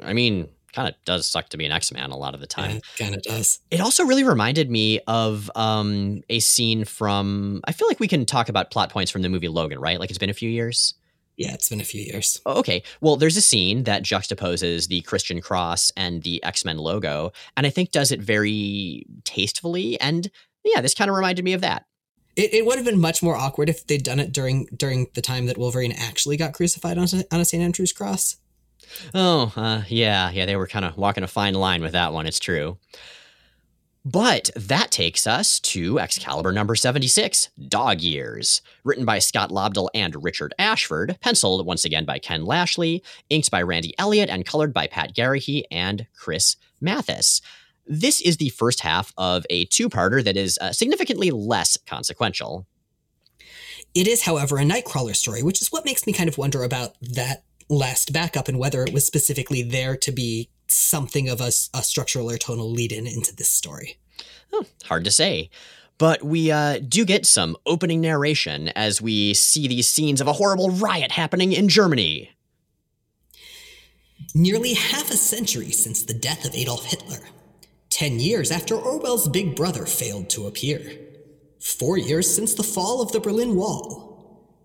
[0.00, 2.76] I mean, kind of does suck to be an X-Man a lot of the time.
[2.76, 3.58] Yeah, kind of does.
[3.72, 7.62] It also really reminded me of um, a scene from.
[7.64, 9.98] I feel like we can talk about plot points from the movie Logan, right?
[9.98, 10.94] Like it's been a few years.
[11.36, 12.40] Yeah, it's been a few years.
[12.46, 12.82] Okay.
[13.00, 17.66] Well, there's a scene that juxtaposes the Christian cross and the X Men logo, and
[17.66, 19.98] I think does it very tastefully.
[20.00, 20.30] And
[20.64, 21.86] yeah, this kind of reminded me of that.
[22.36, 25.22] It, it would have been much more awkward if they'd done it during during the
[25.22, 27.62] time that Wolverine actually got crucified on, on a St.
[27.62, 28.36] Andrew's cross.
[29.14, 32.26] Oh, uh, yeah, yeah, they were kind of walking a fine line with that one.
[32.26, 32.78] It's true.
[34.04, 40.24] But that takes us to Excalibur number 76, Dog Years, written by Scott Lobdell and
[40.24, 44.88] Richard Ashford, penciled once again by Ken Lashley, inked by Randy Elliott, and colored by
[44.88, 47.40] Pat Garrahy and Chris Matthys.
[47.86, 52.66] This is the first half of a two parter that is uh, significantly less consequential.
[53.94, 56.96] It is, however, a Nightcrawler story, which is what makes me kind of wonder about
[57.00, 61.82] that last backup and whether it was specifically there to be something of a, a
[61.82, 63.98] structural or tonal lead in into this story.
[64.52, 65.50] Oh, hard to say.
[65.98, 70.32] But we uh, do get some opening narration as we see these scenes of a
[70.32, 72.30] horrible riot happening in Germany.
[74.34, 77.18] Nearly half a century since the death of Adolf Hitler,
[77.92, 80.80] Ten years after Orwell's Big Brother failed to appear.
[81.60, 84.11] Four years since the fall of the Berlin Wall.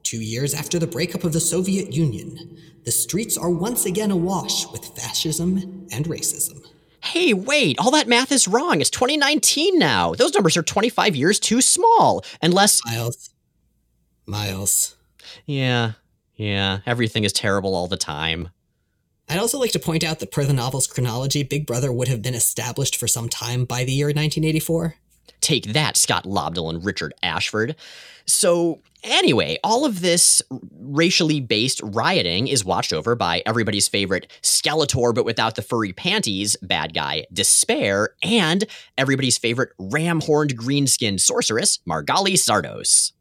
[0.07, 2.57] Two years after the breakup of the Soviet Union.
[2.85, 6.65] The streets are once again awash with fascism and racism.
[7.03, 8.79] Hey, wait, all that math is wrong.
[8.79, 10.13] It's 2019 now.
[10.13, 12.23] Those numbers are 25 years too small.
[12.41, 12.85] Unless.
[12.85, 13.31] Miles.
[14.25, 14.95] Miles.
[15.45, 15.91] Yeah,
[16.37, 16.79] yeah.
[16.85, 18.47] Everything is terrible all the time.
[19.27, 22.21] I'd also like to point out that per the novel's chronology, Big Brother would have
[22.21, 24.95] been established for some time by the year 1984.
[25.41, 27.75] Take that, Scott Lobdell and Richard Ashford.
[28.27, 30.41] So, anyway, all of this
[30.79, 36.57] racially based rioting is watched over by everybody's favorite Skeletor, but without the furry panties,
[36.61, 38.65] bad guy, Despair, and
[38.97, 43.13] everybody's favorite ram horned green skinned sorceress, Margali Szardos.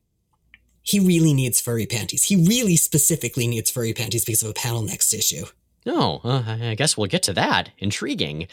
[0.83, 2.25] He really needs furry panties.
[2.25, 5.47] He really specifically needs furry panties because of a panel next issue.
[5.87, 7.71] Oh, uh, I guess we'll get to that.
[7.79, 8.49] Intriguing.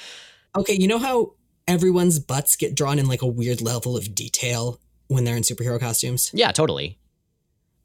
[0.55, 1.33] Okay, you know how
[1.67, 4.79] everyone's butts get drawn in like a weird level of detail
[5.13, 6.31] when they're in superhero costumes?
[6.33, 6.97] Yeah, totally.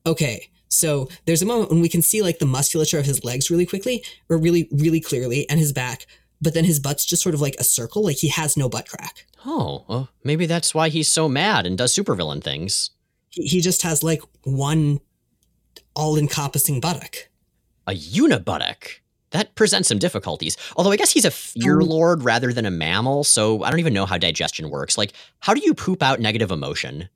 [0.07, 3.51] Okay, so there's a moment when we can see like the musculature of his legs
[3.51, 6.07] really quickly, or really, really clearly, and his back,
[6.41, 8.88] but then his butt's just sort of like a circle, like he has no butt
[8.88, 9.27] crack.
[9.45, 12.91] Oh, well, maybe that's why he's so mad and does supervillain things.
[13.29, 15.01] He, he just has like one
[15.95, 17.29] all encompassing buttock.
[17.87, 19.01] A unibuttock.
[19.31, 20.57] That presents some difficulties.
[20.77, 23.81] Although I guess he's a fear um, lord rather than a mammal, so I don't
[23.81, 24.97] even know how digestion works.
[24.97, 27.09] Like, how do you poop out negative emotion?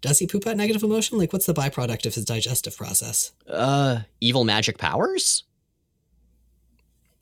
[0.00, 1.18] Does he poop out negative emotion?
[1.18, 3.32] Like, what's the byproduct of his digestive process?
[3.48, 5.44] Uh, evil magic powers?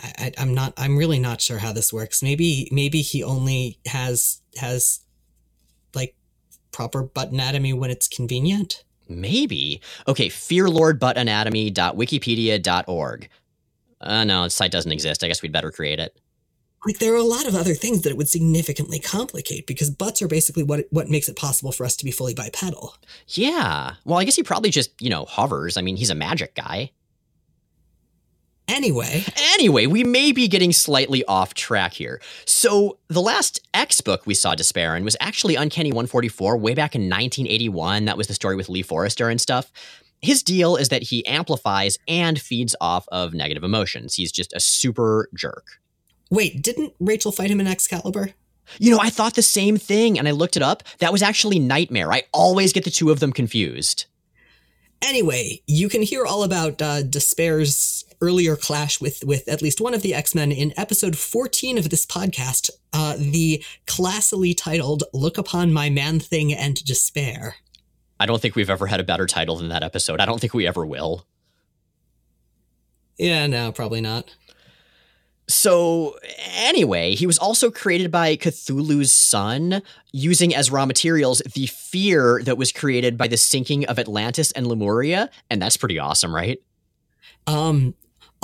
[0.03, 0.75] I, I, I'm not.
[0.77, 2.23] I'm really not sure how this works.
[2.23, 5.01] Maybe, maybe he only has has
[5.95, 6.17] like
[6.73, 8.85] proper butt anatomy when it's convenient.
[9.09, 9.81] Maybe.
[10.09, 13.29] Okay, fearlordbuttanatomy.wikipedia.org.
[14.01, 15.25] Uh, no, the site doesn't exist.
[15.25, 16.19] I guess we'd better create it.
[16.87, 20.21] Like there are a lot of other things that it would significantly complicate because butts
[20.21, 22.97] are basically what what makes it possible for us to be fully bipedal.
[23.29, 23.95] Yeah.
[24.05, 25.77] Well, I guess he probably just, you know, hovers.
[25.77, 26.91] I mean, he's a magic guy.
[28.67, 32.21] Anyway, Anyway, we may be getting slightly off track here.
[32.45, 36.97] So, the last X book we saw D'Spayre in was actually Uncanny 144 way back
[36.97, 38.07] in 1981.
[38.07, 39.71] That was the story with Lee Forrester and stuff.
[40.21, 44.15] His deal is that he amplifies and feeds off of negative emotions.
[44.15, 45.79] He's just a super jerk.
[46.31, 48.31] Wait, didn't Rachel fight him in Excalibur?
[48.79, 50.83] You know, I thought the same thing and I looked it up.
[50.99, 52.13] That was actually Nightmare.
[52.13, 54.07] I always get the two of them confused.
[55.03, 59.93] Anyway, you can hear all about uh, D'Spayre's earlier clash with with at least one
[59.93, 65.37] of the X Men in episode 14 of this podcast, uh, the classily titled "Look
[65.37, 67.57] Upon My Man Thing and Despair."
[68.19, 70.21] I don't think we've ever had a better title than that episode.
[70.21, 71.27] I don't think we ever will.
[73.19, 74.35] Yeah, no, probably not.
[75.47, 76.19] So,
[76.55, 82.57] anyway, he was also created by Cthulhu's son, using as raw materials the fear that
[82.57, 85.29] was created by the sinking of Atlantis and Lemuria.
[85.51, 86.63] And that's pretty awesome, right?
[87.47, 87.95] Um,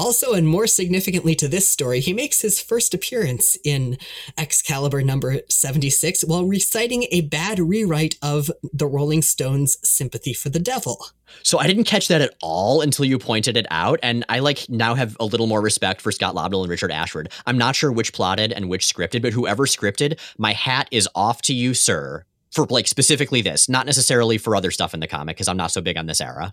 [0.00, 3.98] also, and more significantly to this story, he makes his first appearance in
[4.38, 10.58] Excalibur number 76 while reciting a bad rewrite of the Rolling Stones' Sympathy for the
[10.58, 11.04] Devil.
[11.42, 14.00] So, I didn't catch that at all until you pointed it out.
[14.02, 17.30] And I like now have a little more respect for Scott Lobdell and Richard Ashford.
[17.46, 21.42] I'm not sure which plotted and which scripted, but whoever scripted, my hat is off
[21.42, 22.24] to you, sir.
[22.52, 25.70] For like specifically this, not necessarily for other stuff in the comic, because I'm not
[25.70, 26.52] so big on this era.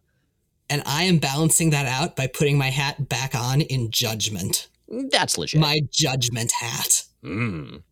[0.69, 4.67] And I am balancing that out by putting my hat back on in judgment.
[4.89, 5.60] That's legit.
[5.62, 7.03] My judgment hat.
[7.23, 7.84] Mm.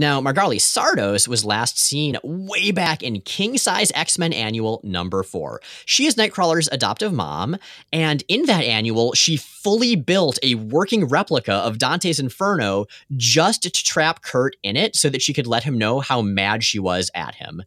[0.00, 5.24] Now, Margali Szardos was last seen way back in King Size X Men Annual number
[5.24, 5.60] four.
[5.86, 7.56] She is Nightcrawler's adoptive mom,
[7.92, 13.70] and in that annual, she fully built a working replica of Dante's Inferno just to
[13.70, 17.10] trap Kurt in it so that she could let him know how mad she was
[17.12, 17.64] at him.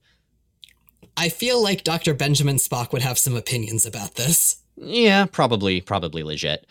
[1.17, 2.13] I feel like Dr.
[2.13, 4.61] Benjamin Spock would have some opinions about this.
[4.75, 6.65] Yeah, probably, probably legit.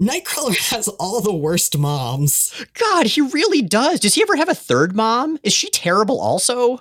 [0.00, 2.64] Nightcrawler has all the worst moms.
[2.74, 4.00] God, he really does.
[4.00, 5.38] Does he ever have a third mom?
[5.42, 6.80] Is she terrible also?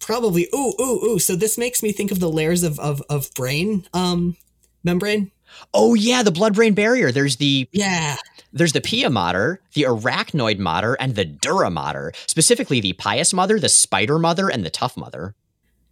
[0.00, 0.48] Probably.
[0.54, 1.18] Ooh, ooh, ooh.
[1.18, 4.36] So this makes me think of the layers of of, of brain um
[4.84, 5.30] membrane.
[5.74, 7.10] Oh yeah, the blood-brain barrier.
[7.10, 8.16] There's the Yeah.
[8.52, 12.12] There's the Pia Mater, the Arachnoid Mater, and the Dura Mater.
[12.26, 15.34] Specifically, the Pious Mother, the Spider Mother, and the Tough Mother.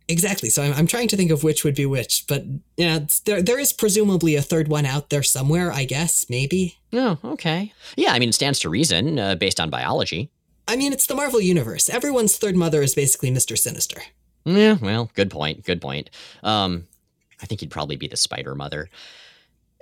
[0.09, 0.49] Exactly.
[0.49, 2.45] So I'm, I'm trying to think of which would be which, but
[2.77, 5.71] yeah, it's- there there is presumably a third one out there somewhere.
[5.71, 6.79] I guess maybe.
[6.93, 7.73] Oh, okay.
[7.97, 10.31] Yeah, I mean, it stands to reason uh, based on biology.
[10.67, 11.89] I mean, it's the Marvel universe.
[11.91, 14.01] Everyone's third mother is basically Mister Sinister.
[14.45, 15.65] Yeah, well, good point.
[15.65, 16.09] Good point.
[16.43, 16.87] Um,
[17.43, 18.89] I think he'd probably be the Spider Mother.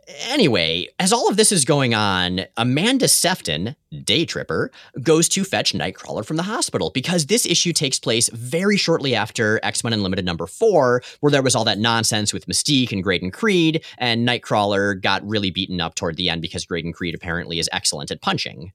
[0.08, 4.70] Anyway, as all of this is going on, Amanda Sefton, Day Tripper,
[5.02, 9.58] goes to fetch Nightcrawler from the hospital because this issue takes place very shortly after
[9.64, 13.32] X Men Unlimited number four, where there was all that nonsense with Mystique and Graydon
[13.32, 17.68] Creed, and Nightcrawler got really beaten up toward the end because Graydon Creed apparently is
[17.72, 18.72] excellent at punching.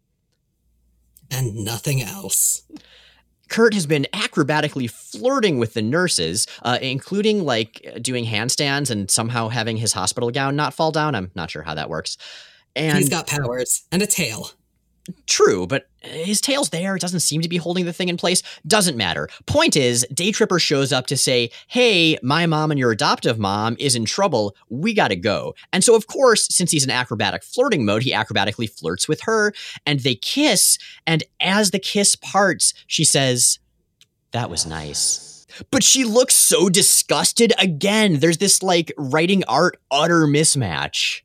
[1.30, 2.64] And nothing else.
[3.52, 9.49] Kurt has been acrobatically flirting with the nurses, uh, including like doing handstands and somehow
[9.49, 11.16] having his hospital gown not fall down.
[11.16, 12.18] I'm not sure how that works.
[12.78, 14.52] And He's got powers and a tail.
[15.28, 16.95] True, but his tail's there.
[16.95, 18.43] It doesn't seem to be holding the thing in place.
[18.68, 19.30] Doesn't matter.
[19.45, 23.76] Point is, Day Tripper shows up to say, Hey, my mom and your adoptive mom
[23.80, 24.56] is in trouble.
[24.70, 25.56] We gotta go.
[25.74, 29.54] And so, of course, since he's in acrobatic flirting mode, he acrobatically flirts with her
[29.86, 30.78] and they kiss.
[31.08, 33.60] And as the kiss parts, she says,
[34.32, 35.45] That was nice.
[35.70, 38.20] But she looks so disgusted again.
[38.20, 41.22] There's this like writing art utter mismatch.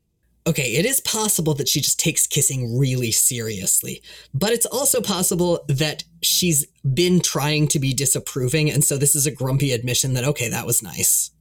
[0.46, 4.00] Okay, it is possible that she just takes kissing really seriously,
[4.32, 9.26] but it's also possible that she's been trying to be disapproving, and so this is
[9.26, 11.32] a grumpy admission that, okay, that was nice.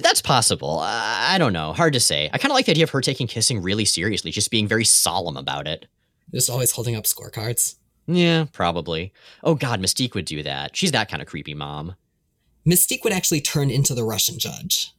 [0.00, 0.80] That's possible.
[0.82, 1.72] I don't know.
[1.72, 2.28] Hard to say.
[2.32, 4.84] I kind of like the idea of her taking kissing really seriously, just being very
[4.84, 5.86] solemn about it.
[6.32, 7.76] Just always holding up scorecards.
[8.06, 9.12] Yeah, probably.
[9.44, 10.76] Oh god, Mystique would do that.
[10.76, 11.94] She's that kind of creepy mom.
[12.66, 14.92] Mystique would actually turn into the Russian judge.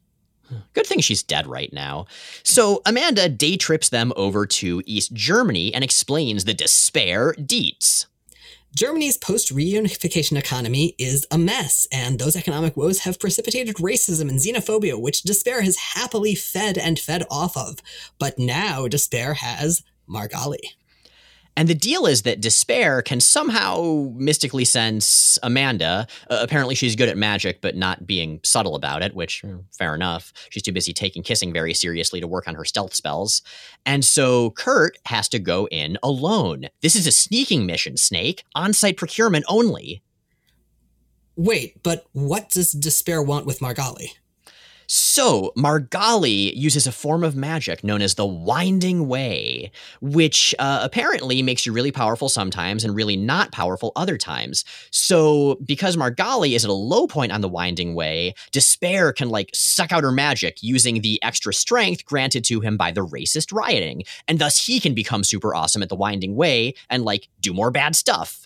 [0.73, 2.05] Good thing she's dead right now.
[2.43, 8.05] So Amanda day trips them over to East Germany and explains the despair deets.
[8.73, 14.39] Germany's post reunification economy is a mess, and those economic woes have precipitated racism and
[14.39, 17.79] xenophobia, which D'Spayre has happily fed and fed off of.
[18.17, 20.59] But now D'Spayre has Margali.
[21.57, 26.07] And the deal is that D'Spayre can somehow mystically sense Amanda.
[26.29, 29.93] Uh, apparently, she's good at magic, but not being subtle about it, which, mm, fair
[29.93, 30.31] enough.
[30.49, 33.41] She's too busy taking kissing very seriously to work on her stealth spells.
[33.85, 36.69] And so Kurt has to go in alone.
[36.81, 40.01] This is a sneaking mission, Snake, on site procurement only.
[41.35, 44.11] Wait, but what does D'Spayre want with Margali?
[44.93, 49.71] So, Margali uses a form of magic known as the Winding Way,
[50.01, 54.65] which uh, apparently makes you really powerful sometimes and really not powerful other times.
[54.91, 59.51] So, because Margali is at a low point on the Winding Way, D'Spayre can like
[59.53, 64.03] suck out her magic using the extra strength granted to him by the racist rioting,
[64.27, 67.71] and thus he can become super awesome at the Winding Way and like do more
[67.71, 68.45] bad stuff.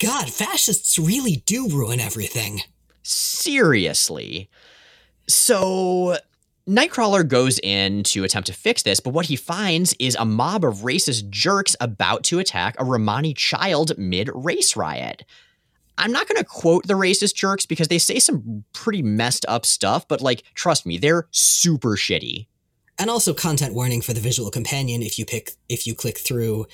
[0.00, 2.62] God, fascists really do ruin everything.
[3.04, 4.50] Seriously.
[5.28, 6.16] So
[6.68, 10.64] Nightcrawler goes in to attempt to fix this, but what he finds is a mob
[10.64, 15.24] of racist jerks about to attack a Romani child mid race riot.
[15.96, 19.66] I'm not going to quote the racist jerks because they say some pretty messed up
[19.66, 22.46] stuff, but like, trust me, they're super shitty.
[22.98, 26.66] And also content warning for the visual companion if you pick if you click through.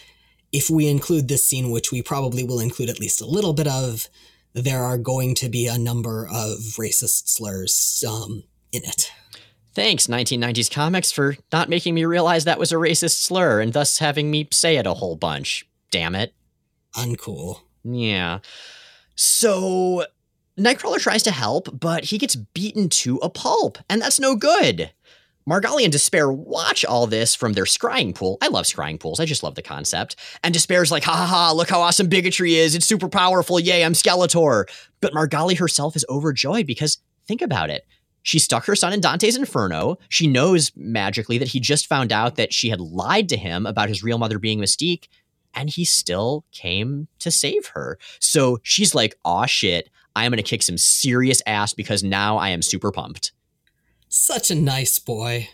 [0.53, 3.67] If we include this scene, which we probably will include at least a little bit
[3.67, 4.09] of,
[4.55, 9.13] there are going to be a number of racist slurs um, in it.
[9.75, 13.99] Thanks, 1990s comics, for not making me realize that was a racist slur and thus
[13.99, 15.69] having me say it a whole bunch.
[15.91, 16.33] Damn it.
[16.95, 17.61] Uncool.
[17.83, 18.39] Yeah.
[19.17, 20.07] So,
[20.59, 24.93] Nightcrawler tries to help, but he gets beaten to a pulp, and that's no good.
[25.49, 28.39] Margali and D'Spayre watch all this from their scrying pool.
[28.41, 29.21] I love scrying pools.
[29.21, 30.17] I just love the concept.
[30.43, 32.75] And D'Spayre's like, ha ha ha, look how awesome bigotry is.
[32.75, 33.61] It's super powerful.
[33.61, 34.65] Yay, I'm Skeletor.
[35.03, 37.87] But Margali herself is overjoyed because think about it.
[38.23, 39.99] She stuck her son in Dante's Inferno.
[40.09, 43.91] She knows magically that he just found out that she had lied to him about
[43.91, 45.09] his real mother being Mystique,
[45.53, 47.99] and he still came to save her.
[48.19, 52.39] So she's like, aw shit, I am going to kick some serious ass because now
[52.39, 53.33] I am super pumped.
[54.17, 55.49] Such a nice boy.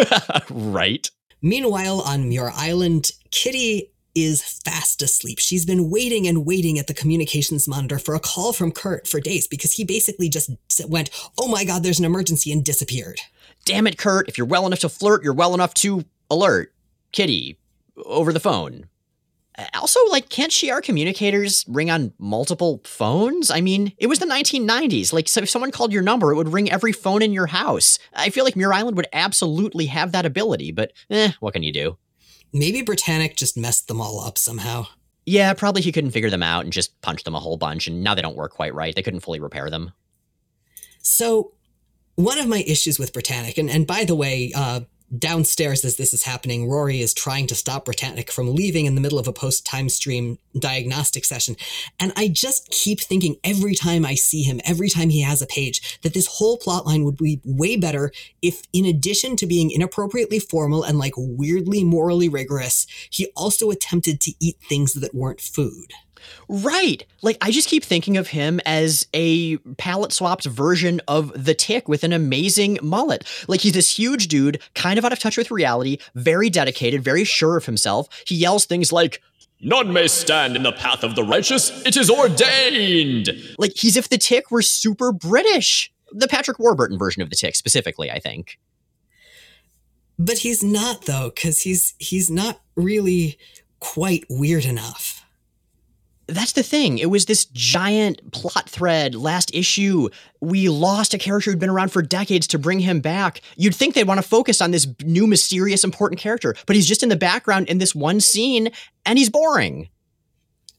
[0.50, 1.08] right.
[1.40, 5.38] Meanwhile, on Muir Island, Kitty is fast asleep.
[5.38, 9.20] She's been waiting and waiting at the communications monitor for a call from Kurt for
[9.20, 10.50] days because he basically just
[10.88, 11.08] went,
[11.38, 13.20] Oh my God, there's an emergency, and disappeared.
[13.64, 14.28] Damn it, Kurt.
[14.28, 16.74] If you're well enough to flirt, you're well enough to alert
[17.12, 17.60] Kitty
[18.04, 18.88] over the phone.
[19.74, 23.50] Also, like, can't Shi'ar communicators ring on multiple phones?
[23.50, 25.12] I mean, it was the 1990s.
[25.12, 27.98] Like, so if someone called your number, it would ring every phone in your house.
[28.14, 31.72] I feel like Muir Island would absolutely have that ability, but eh, what can you
[31.72, 31.98] do?
[32.52, 34.86] Maybe Britanic just messed them all up somehow.
[35.26, 38.02] Yeah, probably he couldn't figure them out and just punched them a whole bunch, and
[38.02, 38.94] now they don't work quite right.
[38.94, 39.92] They couldn't fully repair them.
[41.02, 41.52] So,
[42.16, 44.80] one of my issues with Britanic, and, and by the way, uh,
[45.16, 49.00] Downstairs, as this is happening, Rory is trying to stop Britanic from leaving in the
[49.00, 51.56] middle of a post time stream diagnostic session.
[51.98, 55.48] And I just keep thinking every time I see him, every time he has a
[55.48, 59.72] page, that this whole plot line would be way better if, in addition to being
[59.72, 65.40] inappropriately formal and like weirdly morally rigorous, he also attempted to eat things that weren't
[65.40, 65.92] food.
[66.48, 67.04] Right.
[67.22, 71.88] Like I just keep thinking of him as a palette swapped version of the tick
[71.88, 73.24] with an amazing mullet.
[73.48, 77.24] Like he's this huge dude, kind of out of touch with reality, very dedicated, very
[77.24, 78.08] sure of himself.
[78.26, 79.22] He yells things like,
[79.62, 81.84] None may stand in the path of the righteous.
[81.84, 83.28] It is ordained.
[83.58, 85.92] Like he's if the tick were super British.
[86.12, 88.58] The Patrick Warburton version of the tick, specifically, I think.
[90.18, 93.38] But he's not though, because he's he's not really
[93.80, 95.19] quite weird enough.
[96.30, 96.98] That's the thing.
[96.98, 100.08] It was this giant plot thread last issue.
[100.40, 103.40] We lost a character who'd been around for decades to bring him back.
[103.56, 107.02] You'd think they'd want to focus on this new, mysterious, important character, but he's just
[107.02, 108.70] in the background in this one scene
[109.04, 109.88] and he's boring.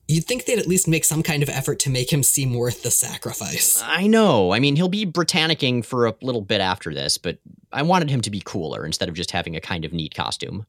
[0.08, 2.84] You'd think they'd at least make some kind of effort to make him seem worth
[2.84, 3.82] the sacrifice.
[3.86, 4.52] I know.
[4.52, 7.40] I mean, he'll be Britannicing for a little bit after this, but
[7.72, 10.66] I wanted him to be cooler instead of just having a kind of neat costume.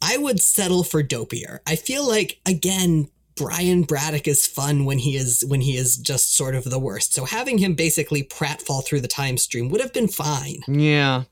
[0.00, 1.60] I would settle for dopier.
[1.66, 6.36] I feel like, again, Brian Braddock is fun when he is when he is just
[6.36, 7.14] sort of the worst.
[7.14, 10.62] So having him basically pratfall through the time stream would have been fine.
[10.68, 11.24] Yeah.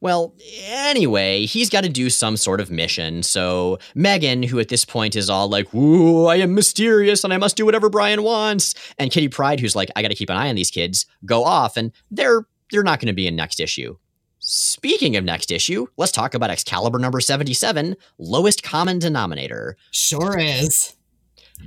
[0.00, 0.34] Well,
[0.64, 3.22] anyway, he's got to do some sort of mission.
[3.22, 7.38] So Megan, who at this point is all like, "Ooh, I am mysterious and I
[7.38, 10.36] must do whatever Brian wants," and Kitty Pryde, who's like, "I got to keep an
[10.36, 13.58] eye on these kids," go off, and they're they're not going to be in next
[13.58, 13.96] issue.
[14.38, 19.76] Speaking of next issue, let's talk about Excalibur number 77, Lowest Common Denominator.
[19.90, 20.94] Sure is.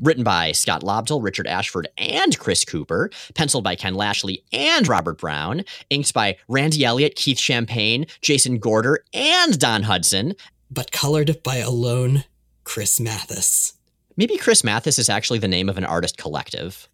[0.02, 3.10] Written by Scott Lobdell, Richard Ashford, and Chris Cooper.
[3.34, 5.64] Penciled by Ken Lashley and Robert Brown.
[5.90, 10.36] Inked by Randy Elliott, Keith Champagne, Jason Gorder, and Don Hudson.
[10.70, 12.24] But colored by alone
[12.64, 13.74] Chris Matthys.
[14.18, 16.88] Maybe Chris Matthys is actually the name of an artist collective.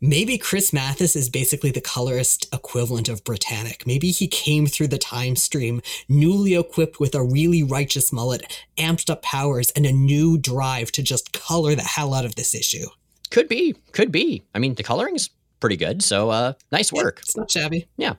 [0.00, 3.84] Maybe Chris Matthys is basically the colorist equivalent of Britanic.
[3.84, 9.10] Maybe he came through the time stream newly equipped with a really righteous mullet, amped
[9.10, 12.86] up powers, and a new drive to just color the hell out of this issue.
[13.30, 14.44] Could be, could be.
[14.54, 17.18] I mean, the coloring's pretty good, so uh, nice work.
[17.20, 17.88] It's not shabby.
[17.96, 18.14] Yeah.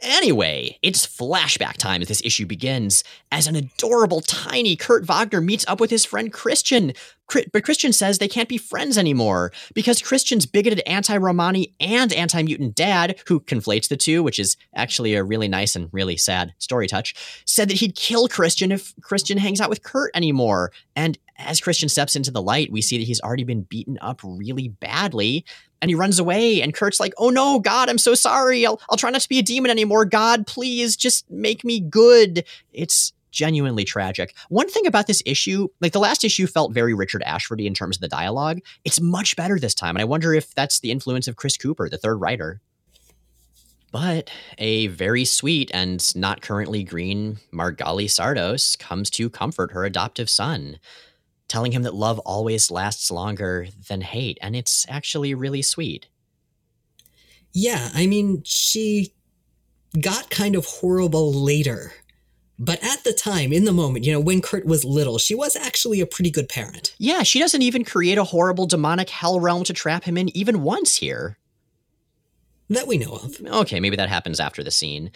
[0.00, 5.64] Anyway, it's flashback time as this issue begins as an adorable, tiny Kurt Wagner meets
[5.66, 6.92] up with his friend Christian.
[7.52, 12.42] But Christian says they can't be friends anymore because Christian's bigoted anti Romani and anti
[12.42, 16.54] mutant dad, who conflates the two, which is actually a really nice and really sad
[16.58, 17.14] story touch,
[17.44, 20.72] said that he'd kill Christian if Christian hangs out with Kurt anymore.
[20.96, 24.20] And as Christian steps into the light, we see that he's already been beaten up
[24.22, 25.44] really badly
[25.80, 26.62] and he runs away.
[26.62, 28.64] And Kurt's like, Oh no, God, I'm so sorry.
[28.64, 30.04] I'll, I'll try not to be a demon anymore.
[30.04, 32.44] God, please just make me good.
[32.72, 34.36] It's genuinely tragic.
[34.48, 37.96] One thing about this issue, like the last issue felt very Richard Ashfordy in terms
[37.96, 38.60] of the dialogue.
[38.84, 39.96] It's much better this time.
[39.96, 42.60] And I wonder if that's the influence of Chris Cooper, the third writer.
[43.90, 50.30] But a very sweet and not currently green Margali Szardos comes to comfort her adoptive
[50.30, 50.78] son,
[51.46, 54.38] telling him that love always lasts longer than hate.
[54.40, 56.08] And it's actually really sweet.
[57.52, 59.12] Yeah, I mean, she
[60.00, 61.92] got kind of horrible later
[62.64, 65.56] but at the time, in the moment, you know, when Kurt was little, she was
[65.56, 66.94] actually a pretty good parent.
[66.96, 70.62] Yeah, she doesn't even create a horrible demonic hell realm to trap him in even
[70.62, 71.38] once here.
[72.70, 73.40] That we know of.
[73.44, 75.10] Okay, maybe that happens after the scene.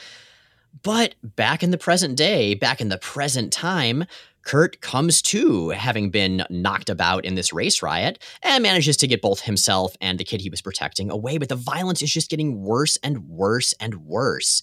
[0.82, 4.06] But back in the present day, back in the present time,
[4.42, 9.22] Kurt comes to having been knocked about in this race riot and manages to get
[9.22, 11.38] both himself and the kid he was protecting away.
[11.38, 14.62] But the violence is just getting worse and worse and worse.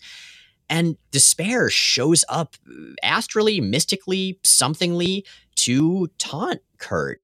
[0.74, 2.55] And despair shows up
[3.03, 5.24] astrally, mystically, somethingly
[5.57, 7.21] to taunt Kurt.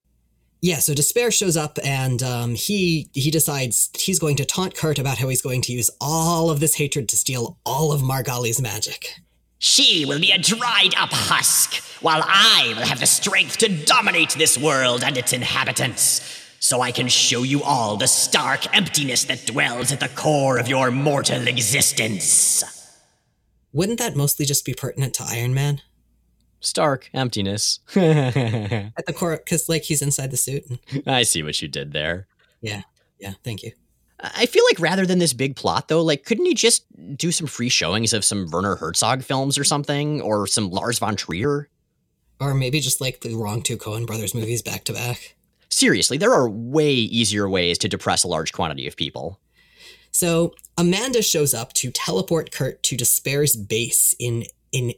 [0.62, 5.00] Yeah, so despair shows up and um, he he decides he's going to taunt Kurt
[5.00, 8.62] about how he's going to use all of this hatred to steal all of Margali's
[8.62, 9.16] magic.
[9.58, 14.36] She will be a dried up husk, while I will have the strength to dominate
[14.38, 16.22] this world and its inhabitants.
[16.60, 20.68] So I can show you all the stark emptiness that dwells at the core of
[20.68, 22.79] your mortal existence.
[23.72, 25.82] Wouldn't that mostly just be pertinent to Iron Man?
[26.60, 27.80] Stark emptiness.
[27.96, 30.66] At the core, because like he's inside the suit.
[31.08, 32.28] I see what you did there.
[32.62, 32.82] Yeah,
[33.20, 33.34] yeah.
[33.44, 33.72] Thank you.
[34.22, 37.48] I feel like rather than this big plot, though, like couldn't he just do some
[37.48, 41.70] free showings of some Werner Herzog films or something, or some Lars von Trier,
[42.40, 45.36] or maybe just like the wrong two Coen Brothers movies back to back?
[45.70, 49.40] Seriously, there are way easier ways to depress a large quantity of people.
[50.12, 54.94] So Amanda shows up to teleport Kurt to D'Spayre's base in in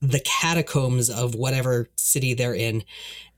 [0.00, 2.82] the catacombs of whatever city they're in,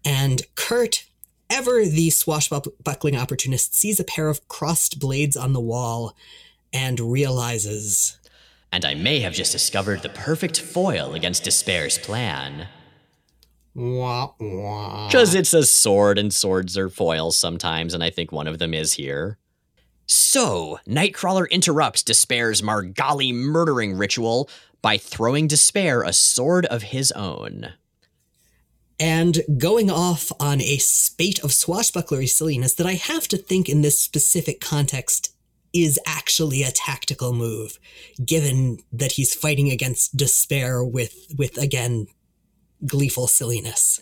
[0.04, 1.04] and Kurt,
[1.50, 6.16] ever the swashbuckling opportunist, sees a pair of crossed blades on the wall
[6.72, 8.18] and realizes.
[8.72, 12.66] And I may have just discovered the perfect foil against D'Spayre's plan.
[15.08, 18.72] Because it's a sword, and swords are foils sometimes, and I think one of them
[18.72, 19.38] is here.
[20.06, 24.50] So, Nightcrawler interrupts D'Spayre's Margali murdering ritual
[24.82, 27.72] by throwing D'Spayre a sword of his own.
[29.00, 33.82] And going off on a spate of swashbucklery silliness that I have to think in
[33.82, 35.34] this specific context
[35.72, 37.80] is actually a tactical move,
[38.24, 42.06] given that he's fighting against despair with with again
[42.86, 44.00] gleeful silliness.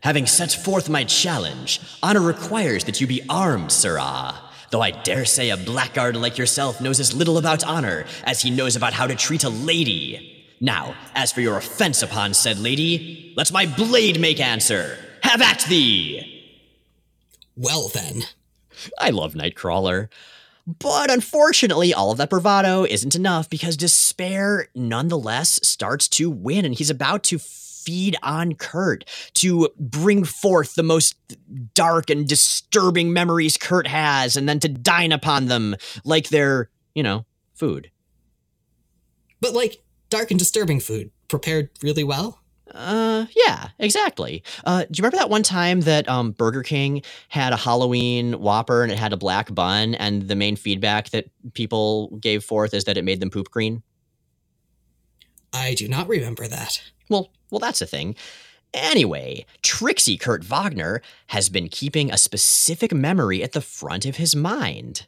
[0.00, 4.45] Having set forth my challenge, honor requires that you be armed, sirrah.
[4.70, 8.50] Though I dare say a blackguard like yourself knows as little about honor as he
[8.50, 10.44] knows about how to treat a lady.
[10.60, 14.98] Now, as for your offense upon said lady, let my blade make answer.
[15.22, 16.32] Have at thee!
[17.56, 18.24] Well then.
[18.98, 20.08] I love Nightcrawler.
[20.66, 26.74] But unfortunately, all of that bravado isn't enough because despair nonetheless starts to win, and
[26.74, 27.38] he's about to
[27.86, 31.14] feed on Kurt to bring forth the most
[31.74, 37.02] dark and disturbing memories Kurt has, and then to dine upon them like they're, you
[37.02, 37.24] know,
[37.54, 37.90] food.
[39.40, 42.40] But like dark and disturbing food, prepared really well.
[42.74, 44.42] Uh, yeah, exactly.
[44.64, 48.82] Uh, do you remember that one time that um, Burger King had a Halloween Whopper
[48.82, 52.84] and it had a black bun, and the main feedback that people gave forth is
[52.84, 53.82] that it made them poop green?
[55.52, 56.82] I do not remember that.
[57.08, 58.16] Well, well, that's a thing.
[58.74, 64.36] Anyway, Trixie Kurt Wagner has been keeping a specific memory at the front of his
[64.36, 65.06] mind.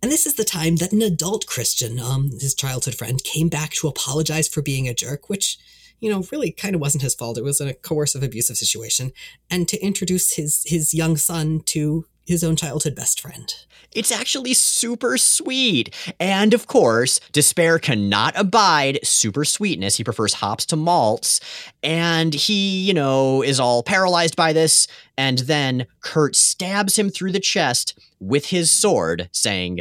[0.00, 3.70] And this is the time that an adult Christian, um, his childhood friend, came back
[3.72, 5.58] to apologize for being a jerk, which,
[6.00, 7.38] you know, really kind of wasn't his fault.
[7.38, 9.12] It was a coercive, abusive situation,
[9.48, 13.54] and to introduce his his young son to his own childhood best friend.
[13.94, 15.94] It's actually super sweet.
[16.18, 19.96] And of course, D'Spayre cannot abide super sweetness.
[19.96, 21.40] He prefers hops to malts.
[21.82, 24.86] And he, you know, is all paralyzed by this.
[25.18, 29.80] And then Kurt stabs him through the chest with his sword, saying,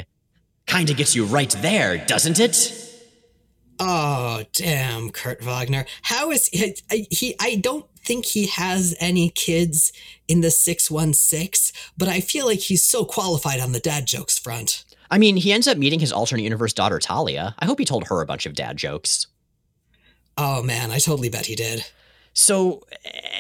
[0.66, 2.91] Kinda gets you right there, doesn't it?
[3.84, 5.88] Oh, damn, Kurt Wagner.
[6.04, 6.76] How is he?
[7.10, 9.92] he I don't think he has any kids
[10.28, 14.86] in the 616, but I feel like he's so qualified on the dad jokes front.
[15.10, 17.56] I mean, he ends up meeting his alternate universe daughter, Talia.
[17.58, 19.26] I hope he told her a bunch of dad jokes.
[20.38, 21.84] Oh, man, I totally bet he did.
[22.34, 22.84] So,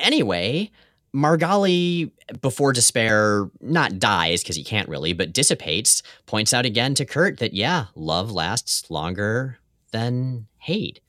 [0.02, 0.72] anyway,
[1.16, 2.10] Margali,
[2.42, 7.38] before despair not dies, because he can't really, but dissipates, points out again to Kurt
[7.38, 9.60] that, yeah, love lasts longer
[9.92, 11.00] than hate.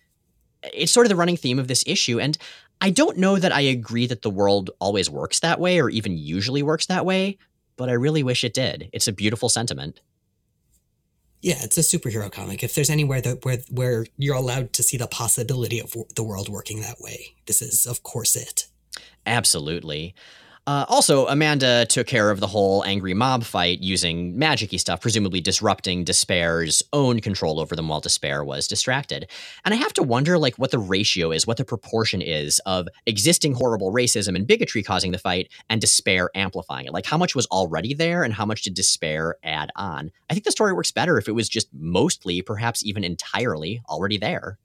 [0.63, 2.21] It's sort of the running theme of this issue.
[2.21, 2.39] And
[2.81, 6.19] I don't know that I agree that the world always works that way or even
[6.19, 7.39] usually works that way,
[7.77, 8.91] but I really wish it did.
[8.93, 10.01] It's a beautiful sentiment.
[11.41, 12.63] Yeah, it's a superhero comic.
[12.63, 16.49] If there's anywhere that where where you're allowed to see the possibility of the world
[16.49, 18.69] working that way, this is of course it.
[19.27, 20.15] Absolutely.
[20.65, 25.41] Uh, also, Amanda took care of the whole angry mob fight using magicy stuff, presumably
[25.41, 29.29] disrupting D'Spayre's own control over them while D'Spayre was distracted.
[29.65, 32.87] And I have to wonder, like, what the ratio is, what the proportion is of
[33.07, 36.93] existing horrible racism and bigotry causing the fight, and D'Spayre amplifying it.
[36.93, 40.13] Like, how much was already there, and how much did D'Spayre add on?
[40.31, 44.17] I think the story works better if it was just mostly, perhaps even entirely, already
[44.17, 44.59] there.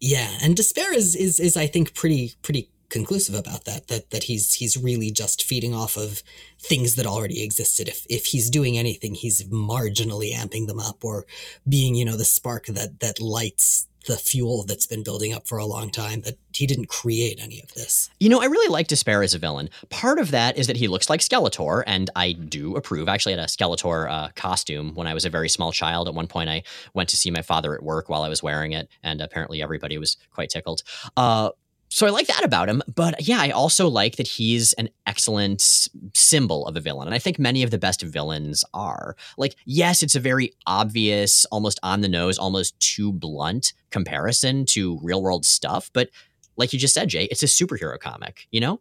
[0.00, 4.24] Yeah, and D'Spayre is is is I think pretty pretty conclusive about that that that
[4.24, 6.22] he's he's really just feeding off of
[6.58, 11.26] things that already existed if if he's doing anything he's marginally amping them up or
[11.68, 15.58] being you know the spark that that lights the fuel that's been building up for
[15.58, 18.10] a long time that he didn't create any of this.
[18.18, 19.68] You know, I really like D'Spayre as a villain.
[19.90, 23.08] Part of that is that he looks like Skeletor, and I do approve.
[23.08, 26.08] I actually had a Skeletor uh, costume when I was a very small child.
[26.08, 26.62] At one point, I
[26.94, 29.98] went to see my father at work while I was wearing it, and apparently everybody
[29.98, 30.82] was quite tickled.
[31.16, 31.50] Uh,
[31.88, 32.82] so I like that about him.
[32.94, 37.08] But yeah, I also like that he's an excellent symbol of a villain.
[37.08, 39.16] And I think many of the best villains are.
[39.36, 44.98] Like, yes, it's a very obvious, almost on the nose, almost too blunt comparison to
[45.02, 45.90] real world stuff.
[45.92, 46.10] But
[46.56, 48.80] like you just said, Jay, it's a superhero comic, you know?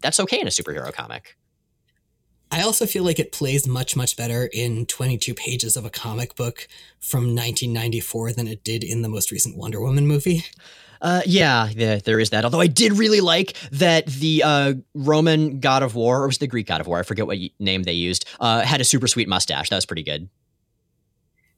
[0.00, 1.36] That's okay in a superhero comic.
[2.52, 6.34] I also feel like it plays much, much better in 22 pages of a comic
[6.34, 6.66] book
[6.98, 10.44] from 1994 than it did in the most recent Wonder Woman movie.
[11.00, 12.44] Uh, yeah, yeah, there is that.
[12.44, 16.46] Although I did really like that the uh, Roman god of war, or was the
[16.46, 16.98] Greek god of war?
[16.98, 18.26] I forget what name they used.
[18.38, 19.70] Uh, had a super sweet mustache.
[19.70, 20.28] That was pretty good.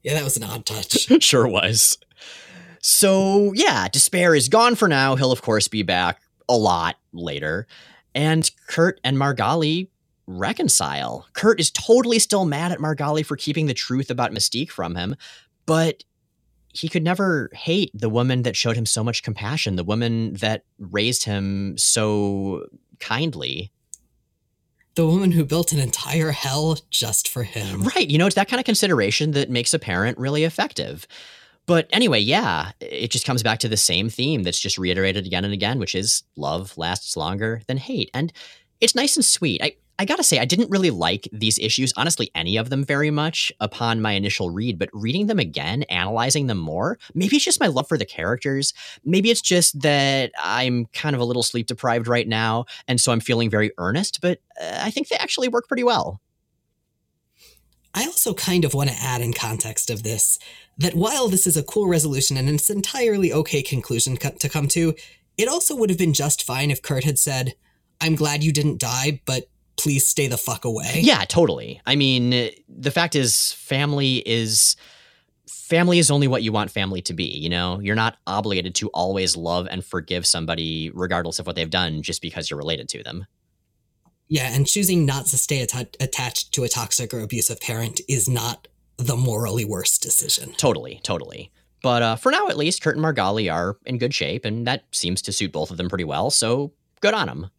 [0.01, 1.07] Yeah, that was an odd touch.
[1.23, 1.97] sure was.
[2.81, 5.15] So yeah, despair is gone for now.
[5.15, 7.67] He'll of course be back a lot later,
[8.15, 9.87] and Kurt and Margali
[10.25, 11.27] reconcile.
[11.33, 15.15] Kurt is totally still mad at Margali for keeping the truth about Mystique from him,
[15.65, 16.03] but
[16.73, 20.63] he could never hate the woman that showed him so much compassion, the woman that
[20.79, 22.65] raised him so
[22.99, 23.71] kindly.
[24.95, 27.83] The woman who built an entire hell just for him.
[27.83, 28.09] Right.
[28.09, 31.07] You know, it's that kind of consideration that makes a parent really effective.
[31.65, 35.45] But anyway, yeah, it just comes back to the same theme that's just reiterated again
[35.45, 38.09] and again, which is love lasts longer than hate.
[38.13, 38.33] And
[38.81, 39.61] it's nice and sweet.
[39.63, 43.11] I, I gotta say, I didn't really like these issues, honestly, any of them very
[43.11, 47.59] much upon my initial read, but reading them again, analyzing them more, maybe it's just
[47.59, 48.73] my love for the characters.
[49.05, 53.11] Maybe it's just that I'm kind of a little sleep deprived right now, and so
[53.11, 56.19] I'm feeling very earnest, but uh, I think they actually work pretty well.
[57.93, 60.39] I also kind of want to add in context of this
[60.79, 64.67] that while this is a cool resolution and it's entirely okay conclusion co- to come
[64.69, 64.95] to,
[65.37, 67.53] it also would have been just fine if Kurt had said,
[68.01, 70.99] I'm glad you didn't die, but please stay the fuck away.
[71.01, 71.81] Yeah, totally.
[71.85, 74.75] I mean, the fact is, family is.
[75.47, 77.79] Family is only what you want family to be, you know?
[77.79, 82.21] You're not obligated to always love and forgive somebody regardless of what they've done just
[82.21, 83.25] because you're related to them.
[84.27, 88.29] Yeah, and choosing not to stay att- attached to a toxic or abusive parent is
[88.29, 88.67] not
[88.97, 90.53] the morally worst decision.
[90.57, 91.51] Totally, totally.
[91.81, 94.83] But uh, for now, at least, Kurt and Margali are in good shape, and that
[94.91, 97.49] seems to suit both of them pretty well, so good on them.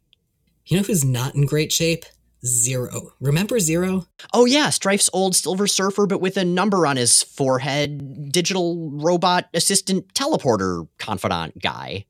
[0.66, 2.04] You know who's not in great shape?
[2.44, 3.12] Zero.
[3.20, 4.06] Remember Zero?
[4.32, 9.48] Oh, yeah, Strife's old Silver Surfer, but with a number on his forehead, digital robot
[9.54, 12.04] assistant teleporter confidant guy.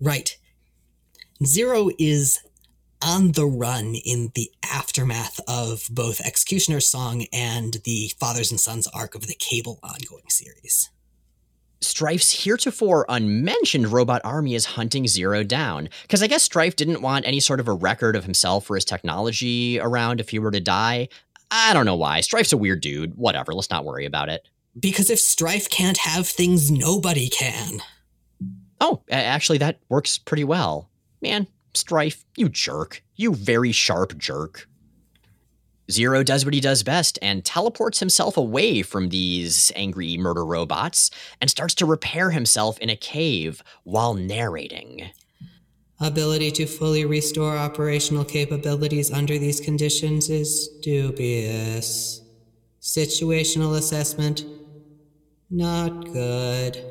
[0.00, 0.36] Right.
[1.44, 2.38] Zero is
[3.00, 8.88] on the run in the aftermath of both Executioner's Song and the Fathers and Sons
[8.88, 10.90] arc of the Cable ongoing series.
[11.80, 15.88] Strife's heretofore unmentioned robot army is hunting Zero down.
[16.02, 18.84] Because I guess Strife didn't want any sort of a record of himself or his
[18.84, 21.08] technology around if he were to die.
[21.50, 22.20] I don't know why.
[22.20, 23.14] Strife's a weird dude.
[23.14, 24.46] Whatever, let's not worry about it.
[24.78, 27.80] Because if Strife can't have things, nobody can.
[28.80, 30.90] Oh, actually, that works pretty well.
[31.20, 33.02] Man, Strife, you jerk.
[33.16, 34.68] You very sharp jerk.
[35.90, 41.10] Zero does what he does best and teleports himself away from these angry murder robots
[41.40, 45.10] and starts to repair himself in a cave while narrating.
[46.00, 52.20] Ability to fully restore operational capabilities under these conditions is dubious.
[52.80, 54.44] Situational assessment,
[55.50, 56.84] not good.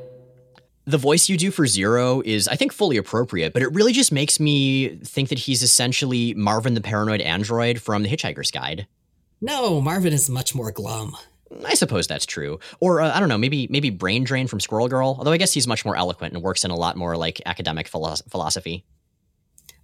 [0.87, 4.13] The voice you do for Zero is, I think, fully appropriate, but it really just
[4.13, 8.87] makes me think that he's essentially Marvin the paranoid android from The Hitchhiker's Guide.
[9.41, 11.17] No, Marvin is much more glum.
[11.65, 12.59] I suppose that's true.
[12.79, 15.15] Or uh, I don't know, maybe maybe Brain Drain from Squirrel Girl.
[15.17, 17.89] Although I guess he's much more eloquent and works in a lot more like academic
[17.89, 18.85] philo- philosophy.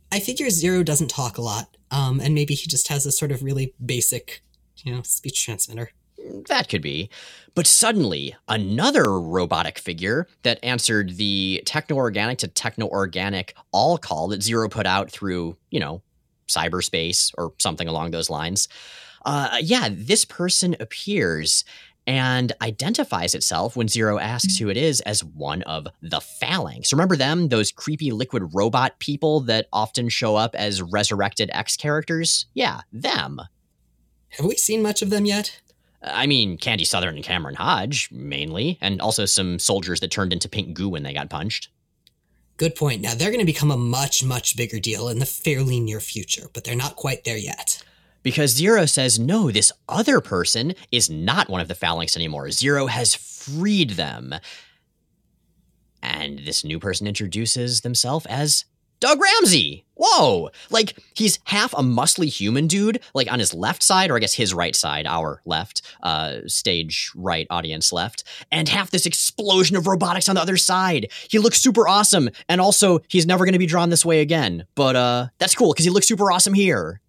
[0.10, 3.32] I figure Zero doesn't talk a lot, um, and maybe he just has a sort
[3.32, 4.42] of really basic,
[4.78, 5.92] you know, speech transmitter.
[6.48, 7.10] That could be.
[7.56, 14.30] But suddenly, another robotic figure that answered the techno organic to techno organic all call
[14.30, 16.02] that Zero put out through, you know,
[16.48, 18.68] cyberspace or something along those lines.
[19.26, 21.64] Uh, yeah, this person appears
[22.06, 26.92] and identifies itself when Zero asks who it is as one of the Phalanx.
[26.92, 27.48] Remember them?
[27.48, 32.46] Those creepy liquid robot people that often show up as resurrected X characters?
[32.54, 33.40] Yeah, them.
[34.30, 35.62] Have we seen much of them yet?
[36.04, 40.50] I mean, Candy Southern and Cameron Hodge, mainly, and also some soldiers that turned into
[40.50, 41.70] pink goo when they got punched.
[42.58, 43.02] Good point.
[43.02, 46.50] Now, they're going to become a much, much bigger deal in the fairly near future,
[46.54, 47.84] but they're not quite there yet.
[48.22, 52.52] Because Zero says, no, this other person is not one of the Phalanx anymore.
[52.52, 54.36] Zero has freed them.
[56.02, 58.66] And this new person introduces themselves as
[59.00, 59.86] Doug Ramsey.
[59.96, 60.50] Whoa!
[60.70, 64.34] Like, he's half a muscly human dude, like on his left side, or I guess
[64.34, 69.86] his right side, our left, uh, stage right, audience left, and half this explosion of
[69.86, 71.12] robotics on the other side.
[71.30, 74.66] He looks super awesome, and also, he's never gonna be drawn this way again.
[74.74, 77.00] But, uh, that's cool, because he looks super awesome here.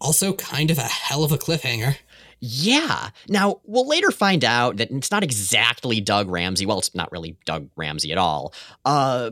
[0.00, 1.96] Also, kind of a hell of a cliffhanger.
[2.40, 3.10] Yeah.
[3.28, 6.66] Now, we'll later find out that it's not exactly Doug Ramsey.
[6.66, 8.54] Well, it's not really Doug Ramsey at all.
[8.84, 9.30] Uh,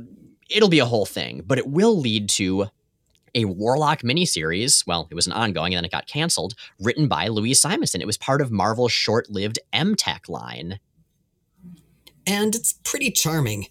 [0.49, 2.67] it'll be a whole thing, but it will lead to
[3.35, 4.87] a Warlock miniseries.
[4.87, 8.01] Well, it was an ongoing and then it got canceled, written by Louise Simonson.
[8.01, 10.81] It was part of Marvel's short lived M Tech line.
[12.27, 13.69] And it's pretty charming.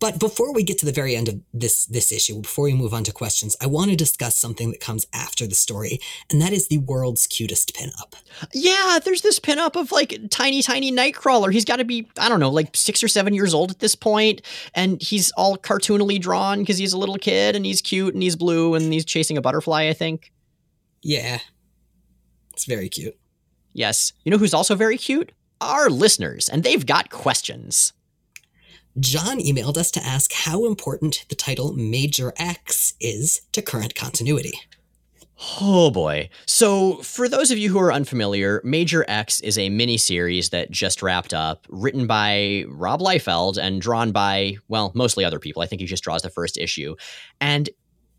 [0.00, 2.94] But before we get to the very end of this this issue, before we move
[2.94, 6.52] on to questions, I want to discuss something that comes after the story, and that
[6.52, 8.14] is the world's cutest pinup.
[8.54, 11.52] Yeah, there's this pinup of like tiny, tiny Nightcrawler.
[11.52, 13.94] He's got to be, I don't know, like six or seven years old at this
[13.94, 14.40] point,
[14.74, 18.36] and he's all cartoonily drawn because he's a little kid and he's cute and he's
[18.36, 20.32] blue and he's chasing a butterfly, I think.
[21.02, 21.40] Yeah.
[22.54, 23.18] It's very cute.
[23.74, 24.12] Yes.
[24.24, 25.32] You know who's also very cute?
[25.60, 27.92] Our listeners, and they've got questions.
[28.98, 34.52] John emailed us to ask how important the title Major X is to current continuity.
[35.60, 36.28] Oh boy.
[36.44, 40.70] So, for those of you who are unfamiliar, Major X is a mini series that
[40.70, 45.62] just wrapped up, written by Rob Liefeld and drawn by, well, mostly other people.
[45.62, 46.94] I think he just draws the first issue.
[47.40, 47.70] And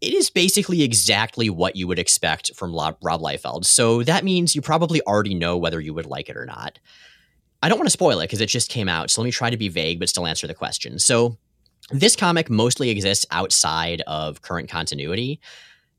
[0.02, 3.66] it is basically exactly what you would expect from Rob Liefeld.
[3.66, 6.80] So that means you probably already know whether you would like it or not.
[7.62, 9.10] I don't want to spoil it because it just came out.
[9.10, 11.00] So let me try to be vague but still answer the question.
[11.00, 11.38] So
[11.92, 15.40] this comic mostly exists outside of current continuity.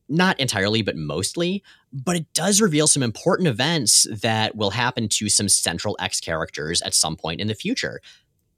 [0.08, 1.62] Not entirely, but mostly.
[1.92, 6.82] But it does reveal some important events that will happen to some central X characters
[6.82, 8.00] at some point in the future.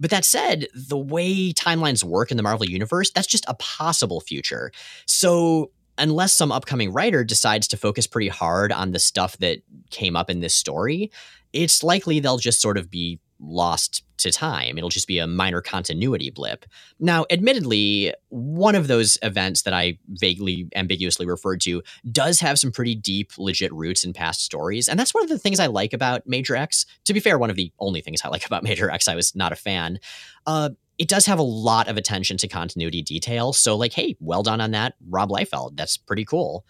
[0.00, 4.20] But that said, the way timelines work in the Marvel Universe, that's just a possible
[4.20, 4.72] future.
[5.06, 10.16] So, unless some upcoming writer decides to focus pretty hard on the stuff that came
[10.16, 11.12] up in this story,
[11.54, 14.78] it's likely they'll just sort of be lost to time.
[14.78, 16.64] It'll just be a minor continuity blip.
[16.98, 22.72] Now, admittedly, one of those events that I vaguely ambiguously referred to does have some
[22.72, 24.88] pretty deep, legit roots in past stories.
[24.88, 26.86] And that's one of the things I like about Major X.
[27.04, 29.34] To be fair, one of the only things I like about Major X, I was
[29.34, 29.98] not a fan.
[30.46, 33.52] Uh, it does have a lot of attention to continuity detail.
[33.52, 35.76] So, like, hey, well done on that, Rob Liefeld.
[35.76, 36.64] That's pretty cool.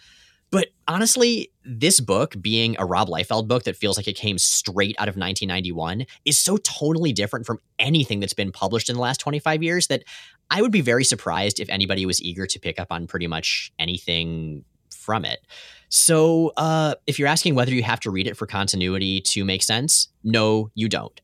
[0.51, 4.95] But honestly, this book, being a Rob Liefeld book that feels like it came straight
[4.99, 9.19] out of 1991, is so totally different from anything that's been published in the last
[9.19, 10.05] 25 years that
[10.51, 13.73] I would be very surprised if anybody was eager to pick up on pretty much
[13.79, 14.65] anything
[14.95, 15.41] from it.
[15.89, 19.63] So, uh, if you're asking whether you have to read it for continuity to make
[19.63, 21.21] sense, no, you don't.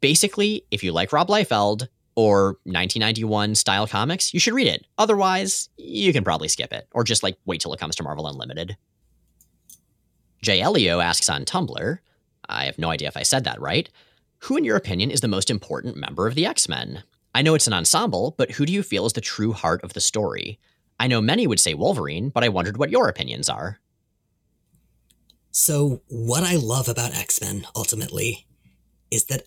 [0.00, 4.86] Basically, if you like Rob Liefeld, or 1991 style comics, you should read it.
[4.98, 8.26] Otherwise, you can probably skip it or just like wait till it comes to Marvel
[8.26, 8.76] Unlimited.
[10.42, 11.98] Jay Elio asks on Tumblr,
[12.48, 13.88] I have no idea if I said that right.
[14.40, 17.02] Who, in your opinion, is the most important member of the X Men?
[17.34, 19.94] I know it's an ensemble, but who do you feel is the true heart of
[19.94, 20.60] the story?
[21.00, 23.80] I know many would say Wolverine, but I wondered what your opinions are.
[25.50, 28.46] So, what I love about X Men ultimately
[29.10, 29.44] is that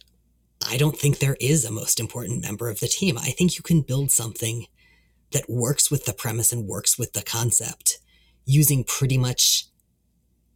[0.66, 3.18] I don't think there is a most important member of the team.
[3.18, 4.66] I think you can build something
[5.32, 8.00] that works with the premise and works with the concept
[8.46, 9.66] using pretty much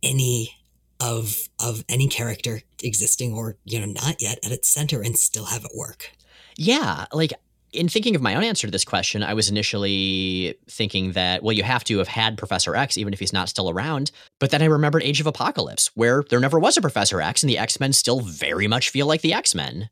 [0.01, 0.55] any
[0.99, 5.45] of of any character existing or you know not yet at its center and still
[5.45, 6.11] have it work.
[6.57, 7.33] Yeah, like
[7.73, 11.53] in thinking of my own answer to this question, I was initially thinking that, well,
[11.53, 14.11] you have to have had Professor X, even if he's not still around.
[14.39, 17.49] But then I remembered Age of Apocalypse, where there never was a Professor X, and
[17.49, 19.89] the X Men still very much feel like the X Men.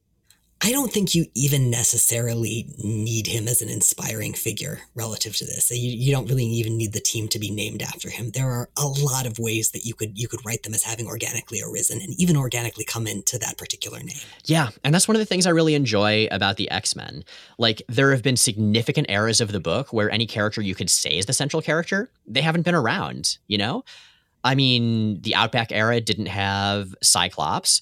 [0.62, 5.72] I don't think you even necessarily need him as an inspiring figure relative to this.
[5.72, 8.32] You, you don't really even need the team to be named after him.
[8.32, 11.08] There are a lot of ways that you could you could write them as having
[11.08, 14.18] organically arisen and even organically come into that particular name.
[14.46, 17.24] Yeah, and that's one of the things I really enjoy about the X-Men.
[17.58, 21.12] Like there have been significant eras of the book where any character you could say
[21.12, 23.84] is the central character, they haven't been around, you know?
[24.44, 27.82] I mean, the Outback era didn't have Cyclops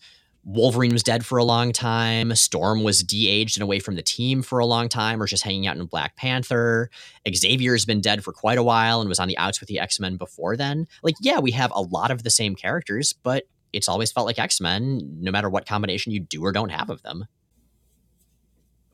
[0.49, 2.33] Wolverine was dead for a long time.
[2.33, 5.67] Storm was de-aged and away from the team for a long time, or just hanging
[5.67, 6.89] out in Black Panther.
[7.29, 9.99] Xavier's been dead for quite a while and was on the outs with the X
[9.99, 10.87] Men before then.
[11.03, 13.43] Like, yeah, we have a lot of the same characters, but
[13.73, 16.89] it's always felt like X Men, no matter what combination you do or don't have
[16.89, 17.25] of them.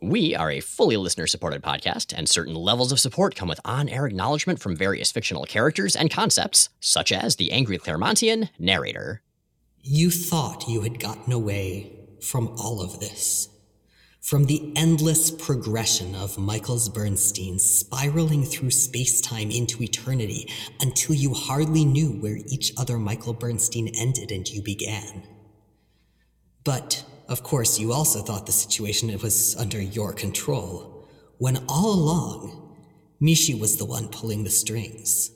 [0.02, 3.90] We are a fully listener supported podcast, and certain levels of support come with on
[3.90, 9.22] air acknowledgement from various fictional characters and concepts, such as the Angry Claremontian narrator.
[9.86, 13.50] You thought you had gotten away from all of this.
[14.22, 21.34] From the endless progression of Michaels Bernstein spiraling through space time into eternity until you
[21.34, 25.24] hardly knew where each other Michael Bernstein ended and you began.
[26.64, 31.10] But, of course, you also thought the situation was under your control,
[31.40, 32.78] when all along,
[33.22, 35.34] Mishi was the one pulling the strings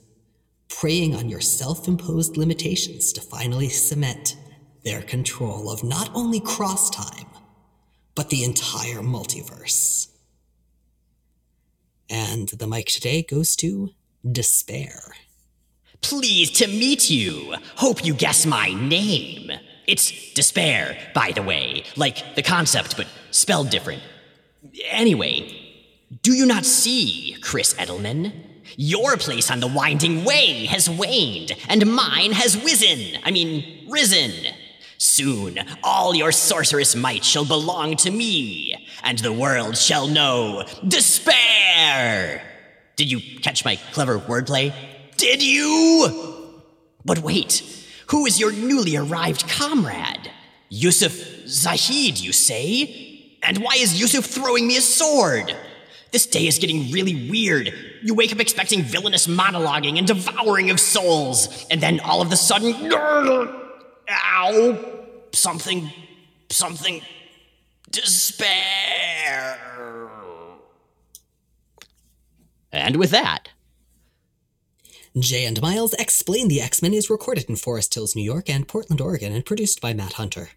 [0.68, 4.36] preying on your self imposed limitations to finally cement
[4.84, 7.26] their control of not only cross time,
[8.14, 10.08] but the entire multiverse.
[12.10, 13.90] And the mic today goes to
[14.30, 15.12] D'Spayre.
[16.00, 17.54] Pleased to meet you.
[17.76, 19.50] Hope you guess my name.
[19.86, 24.02] It's D'Spayre, by the way, like the concept, but spelled different.
[24.90, 25.50] Anyway,
[26.22, 28.32] do you not see, Chris Edelman?
[28.76, 33.20] Your place on the winding way has waned, and mine has risen.
[33.24, 34.47] I mean, risen.
[34.98, 38.74] Soon all your sorcerous might shall belong to me,
[39.04, 42.42] and the world shall know despair!
[42.96, 44.74] Did you catch my clever wordplay?
[45.16, 46.62] Did you?
[47.04, 47.62] But wait,
[48.08, 50.32] who is your newly arrived comrade?
[50.68, 51.12] Yusuf
[51.46, 53.38] Zahid, you say?
[53.44, 55.54] And why is Yusuf throwing me a sword?
[56.10, 57.72] This day is getting really weird.
[58.02, 62.36] You wake up expecting villainous monologuing and devouring of souls, and then all of a
[62.36, 62.72] sudden,
[64.10, 64.78] ow,
[65.32, 65.90] something,
[66.50, 67.02] something,
[67.90, 69.58] despair.
[72.72, 73.48] And with that,
[75.18, 78.68] Jay and Miles Explain the X Men is recorded in Forest Hills, New York, and
[78.68, 80.50] Portland, Oregon, and produced by Matt Hunter.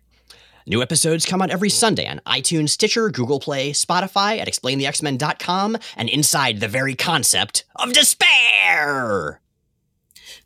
[0.67, 6.09] New episodes come out every Sunday on iTunes, Stitcher, Google Play, Spotify, at explainthexmen.com, and
[6.09, 9.40] inside the very concept of despair.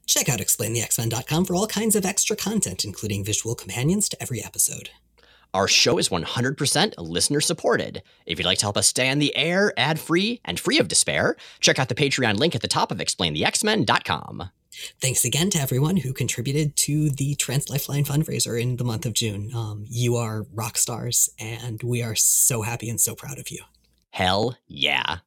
[0.06, 4.90] Check out explainthexmen.com for all kinds of extra content, including visual companions to every episode.
[5.54, 8.04] Our show is 100% listener supported.
[8.26, 10.90] If you'd like to help us stay on the air, ad free, and free of
[10.90, 14.50] despair, check out the Patreon link at the top of explainthexmen.com.
[15.00, 19.14] Thanks again to everyone who contributed to the Trans Lifeline fundraiser in the month of
[19.14, 19.50] June.
[19.56, 23.64] Um, you are rock stars, and we are so happy and so proud of you.
[24.10, 25.20] Hell yeah.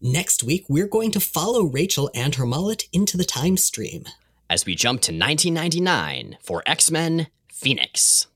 [0.00, 4.04] Next week, we're going to follow Rachel and her mullet into the time stream.
[4.50, 8.26] As we jump to 1999 for X Men Phoenix.